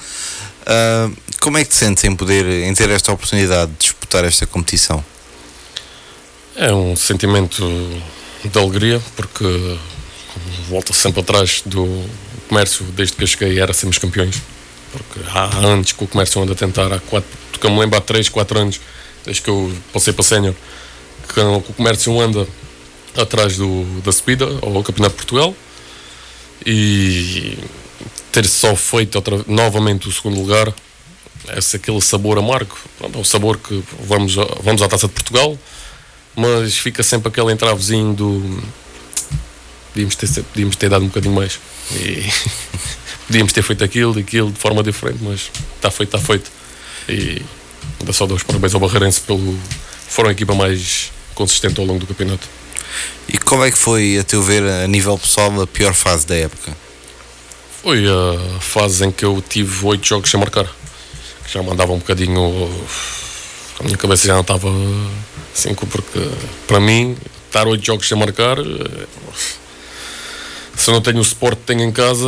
[0.63, 4.47] Uh, como é que te sentes em poder, em ter esta oportunidade de disputar esta
[4.47, 5.05] competição?
[6.55, 7.63] É um sentimento
[8.45, 9.77] de alegria, porque
[10.69, 12.05] volta sempre atrás do
[12.49, 14.41] comércio, desde que eu cheguei era sermos campeões.
[14.93, 17.29] Porque há anos que o comércio anda a tentar, há quatro,
[17.59, 18.81] que eu me lembro há 3, 4 anos,
[19.25, 20.55] desde que eu passei para sénior,
[21.27, 22.47] que o comércio anda
[23.17, 25.55] atrás do, da subida ao Campeonato de Portugal
[26.65, 27.59] e
[28.33, 30.73] ter só feito outra, novamente o segundo lugar,
[31.57, 32.77] esse aquele sabor amargo.
[32.99, 35.59] Pronto, é o sabor que vamos, vamos à Taça de Portugal,
[36.35, 38.63] mas fica sempre aquele entravezinho do.
[39.93, 41.61] Podíamos ter, podíamos ter dado um bocadinho mais.
[41.93, 42.25] E
[43.29, 46.51] podíamos ter feito aquilo e aquilo de forma diferente, mas está feito, está feito.
[47.09, 47.43] E
[48.01, 49.57] ainda só dou os parabéns ao Barreirense pelo.
[50.09, 52.49] Foram a equipa mais consistente ao longo do campeonato.
[53.29, 56.35] E qual é que foi, a teu ver, a nível pessoal, a pior fase da
[56.35, 56.77] época?
[57.83, 60.67] Foi a fase em que eu tive oito jogos sem marcar.
[61.45, 62.71] Que já mandava um bocadinho.
[63.79, 64.69] A minha cabeça já não estava
[65.55, 66.31] assim, porque
[66.67, 67.17] para mim,
[67.47, 68.59] estar oito jogos sem marcar.
[68.59, 69.07] Eh,
[70.77, 72.27] se não tenho o suporte que tenho em casa,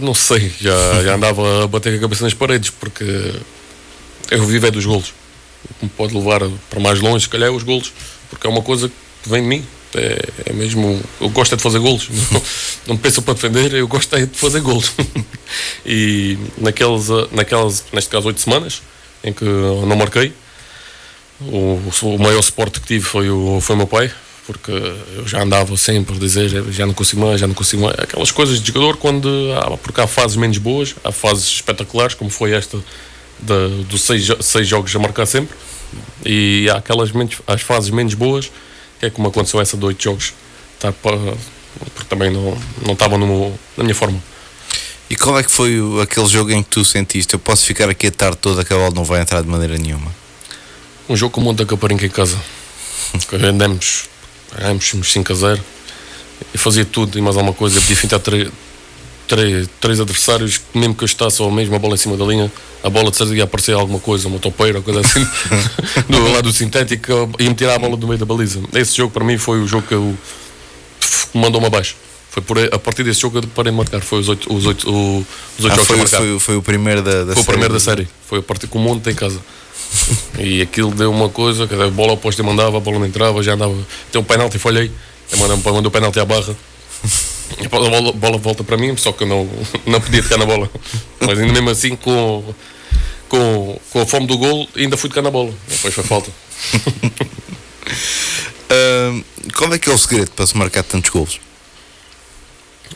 [0.00, 0.52] não sei.
[0.60, 3.34] Já, já andava a bater a cabeça nas paredes, porque
[4.30, 5.14] eu vivo é dos golos.
[5.70, 7.92] O que me pode levar para mais longe, se calhar, é os golos,
[8.28, 8.90] porque é uma coisa
[9.22, 9.66] que vem de mim.
[9.94, 11.00] É, é, mesmo.
[11.20, 12.08] Eu gosto é de fazer golos.
[12.30, 12.42] Não,
[12.88, 14.92] não me penso para defender, eu gosto é de fazer golos.
[15.84, 18.82] e naqueles, naquelas, neste caso, oito semanas
[19.24, 20.32] em que não marquei,
[21.40, 24.10] o, o maior suporte que tive foi o, foi o meu pai.
[24.46, 27.98] porque eu já andava sempre a dizer já não consigo mais, já não consigo mais.
[27.98, 32.30] Aquelas coisas de jogador quando há, porque há fases menos boas, há fases espetaculares, como
[32.30, 32.78] foi esta
[33.88, 35.56] dos seis, seis jogos a marcar sempre,
[36.24, 38.50] e há aquelas menos, as fases menos boas,
[38.98, 40.34] que é como aconteceu essa de oito jogos,
[40.78, 44.20] tá, porque também não, não estava no, na minha forma.
[45.10, 47.32] E qual é que foi aquele jogo em que tu sentiste?
[47.32, 49.78] Eu posso ficar aqui a tarde toda que a bola não vai entrar de maneira
[49.78, 50.14] nenhuma.
[51.08, 52.38] Um jogo com o Monte da Caparinca em casa.
[53.32, 54.04] Vendemos,
[54.54, 55.64] ganhamos 5 a 0
[56.52, 57.80] e fazia tudo e mais alguma coisa.
[57.80, 58.20] Podia fintar
[59.28, 62.50] três, três, adversários, mesmo que eu estasse ou mesmo a bola em cima da linha,
[62.82, 65.24] a bola de certeza ia aparecer alguma coisa, uma topeira, coisa assim,
[66.08, 68.60] do lado do sintético, ia me tirar a bola do meio da baliza.
[68.74, 70.16] Esse jogo para mim foi o jogo que eu
[71.34, 71.94] mandou-me abaixo.
[72.30, 74.00] Foi por, a partir desse jogo que eu parei de marcar.
[74.00, 75.26] Foi os oito, os oito, o,
[75.58, 77.40] os oito ah, jogos foi, que foi, foi, o primeiro da, da foi série.
[77.42, 78.08] o primeiro da série.
[78.26, 79.40] Foi a partir com o monte em casa.
[80.38, 83.54] e aquilo deu uma coisa, que a bola oposta mandava, a bola não entrava, já
[83.54, 83.74] andava.
[84.12, 84.90] Tem um penalti, falhei.
[85.36, 86.54] Mandou, mandou o penalti à barra.
[87.60, 89.48] E a bola, bola volta para mim, só que eu não,
[89.86, 90.70] não podia tocar na bola.
[91.20, 92.54] Mas ainda mesmo assim, com,
[93.28, 95.52] com, com a fome do gol, ainda fui tocar na bola.
[95.68, 96.30] Depois foi falta.
[98.70, 99.24] uh,
[99.54, 101.40] qual é que é o segredo para se marcar tantos golos?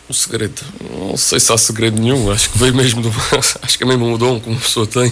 [0.09, 3.13] O segredo, não sei se há segredo nenhum, acho que veio mesmo do,
[3.63, 5.09] acho que é mesmo um dom que uma pessoa tem.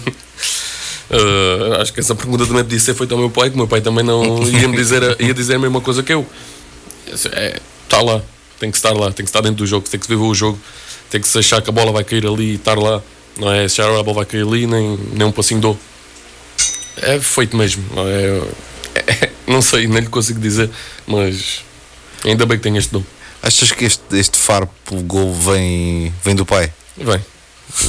[1.11, 3.67] Uh, acho que essa pergunta também podia ser feita ao meu pai, que o meu
[3.67, 6.27] pai também não ia me dizer, ia dizer a mesma coisa que eu.
[7.33, 8.23] É, está lá,
[8.61, 10.59] tem que estar lá, tem que estar dentro do jogo, tem que viver o jogo,
[11.11, 13.03] tem que se achar que a bola vai cair ali e estar lá,
[13.39, 15.79] não é achar a bola vai cair ali, nem, nem um passinho dou.
[16.99, 18.43] É feito mesmo, não, é,
[18.95, 20.71] é, não sei, nem lhe consigo dizer,
[21.07, 21.65] mas
[22.25, 23.03] ainda bem que tenho este dom.
[23.43, 26.71] Achas que este, este faro pelo gol vem, vem do pai?
[26.97, 27.19] Vem,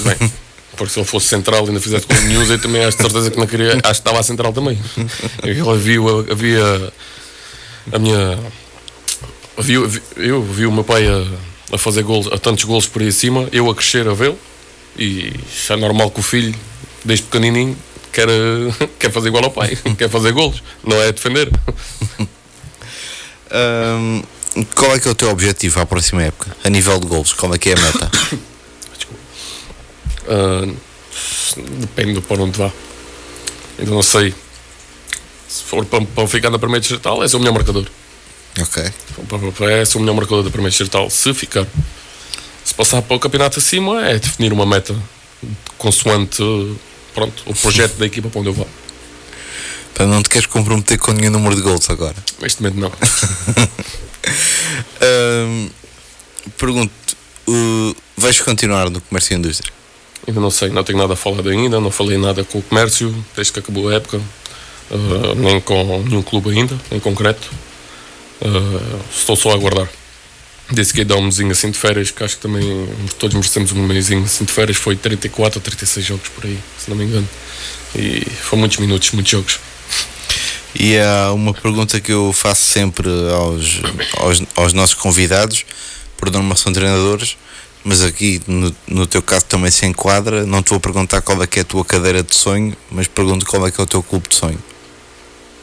[0.04, 0.32] vem.
[0.78, 3.30] Porque se ele fosse central e ainda fizesse com news, eu também acho de certeza
[3.30, 3.74] que não queria.
[3.74, 4.80] Acho que estava a central também.
[5.44, 6.00] Ele havia,
[6.32, 6.94] havia
[7.92, 8.40] a minha.
[9.62, 9.78] Havia,
[10.18, 13.48] eu vi o meu pai a, a fazer gols, a tantos gols por aí acima,
[13.52, 14.38] eu a crescer a vê-lo.
[14.98, 15.34] E
[15.70, 16.54] é normal que o filho,
[17.06, 17.78] desde pequenininho,
[18.12, 18.28] quer,
[19.00, 21.50] quer fazer igual ao pai, quer fazer gols, não é defender.
[23.54, 24.24] Um
[24.76, 26.56] qual é que é o teu objetivo à próxima época?
[26.64, 28.12] A nível de gols, qual é que é a meta?
[30.24, 30.78] Uh,
[31.80, 32.72] depende do para onde vá.
[33.78, 34.34] Ainda não sei.
[35.50, 37.86] Se for para, para ficar na primeira distrital, é ser o melhor marcador.
[38.60, 38.84] Ok.
[39.70, 41.66] É ser o melhor marcador da primeira distrital, se ficar.
[42.64, 44.96] Se passar para o campeonato acima, é definir uma meta
[45.78, 46.44] consoante
[47.14, 48.68] pronto, o projeto da equipa para onde eu vou.
[49.94, 52.16] Para não te queres comprometer com nenhum número de gols agora?
[52.42, 52.92] Neste momento não.
[56.58, 56.94] pergunto,
[57.48, 59.72] uh, vais continuar no comércio e indústria?
[60.28, 63.14] Ainda não sei, não tenho nada a falar ainda, não falei nada com o comércio
[63.36, 67.50] desde que acabou a época, uh, nem com nenhum clube ainda, em concreto.
[68.42, 69.88] Uh, estou só a aguardar.
[70.72, 72.88] Disse que ia dar um mesinho assim de férias, que acho que também
[73.20, 74.78] todos merecemos um mesinho assim de férias.
[74.78, 77.28] Foi 34 ou 36 jogos por aí, se não me engano.
[77.96, 79.60] E foi muitos minutos, muitos jogos.
[80.74, 83.82] E há uma pergunta que eu faço sempre aos,
[84.18, 85.66] aos, aos nossos convidados,
[86.18, 87.36] por norma são treinadores,
[87.84, 90.46] mas aqui no, no teu caso também se enquadra.
[90.46, 93.46] Não te vou perguntar qual é que é a tua cadeira de sonho, mas pergunto
[93.46, 94.60] qual é que é o teu clube de sonho.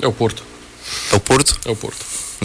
[0.03, 0.43] É o Porto.
[1.11, 1.59] É o Porto?
[1.65, 2.05] É o Porto.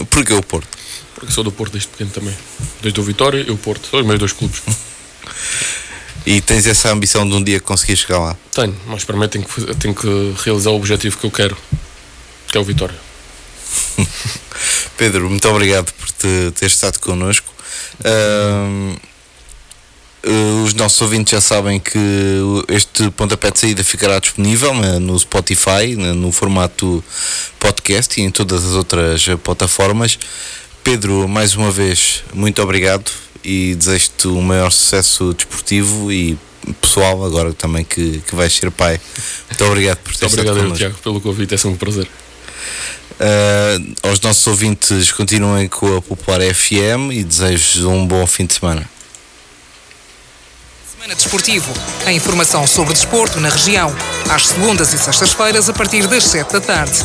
[0.09, 0.77] Porquê o Porto?
[1.15, 2.35] Porque sou do Porto desde pequeno também.
[2.81, 3.87] Desde o Vitória e o Porto.
[3.89, 4.61] São os meus dois clubes.
[6.25, 8.37] e tens essa ambição de um dia conseguir chegar lá?
[8.51, 11.57] Tenho, mas para mim tenho que, tenho que realizar o objetivo que eu quero
[12.53, 12.95] que é o Vitória.
[14.95, 17.51] Pedro, muito obrigado por te, ter estado connosco.
[20.25, 21.99] Os nossos ouvintes já sabem que
[22.69, 27.03] este pontapé de saída ficará disponível no Spotify, no formato
[27.59, 30.17] podcast e em todas as outras plataformas.
[30.83, 33.11] Pedro, mais uma vez, muito obrigado
[33.43, 36.37] e desejo-te o maior sucesso desportivo e
[36.81, 38.99] pessoal, agora também que, que vais ser pai.
[39.49, 42.07] Muito obrigado por ter muito estado obrigado, Tiago, pelo convite, é sempre um prazer.
[43.13, 48.53] Uh, aos nossos ouvintes, continuem com a Popular FM e desejo um bom fim de
[48.53, 48.92] semana.
[51.03, 51.73] Semana Desportivo.
[52.05, 53.93] A informação sobre desporto na região.
[54.33, 57.03] Às segundas e sextas-feiras, a partir das 7 da tarde.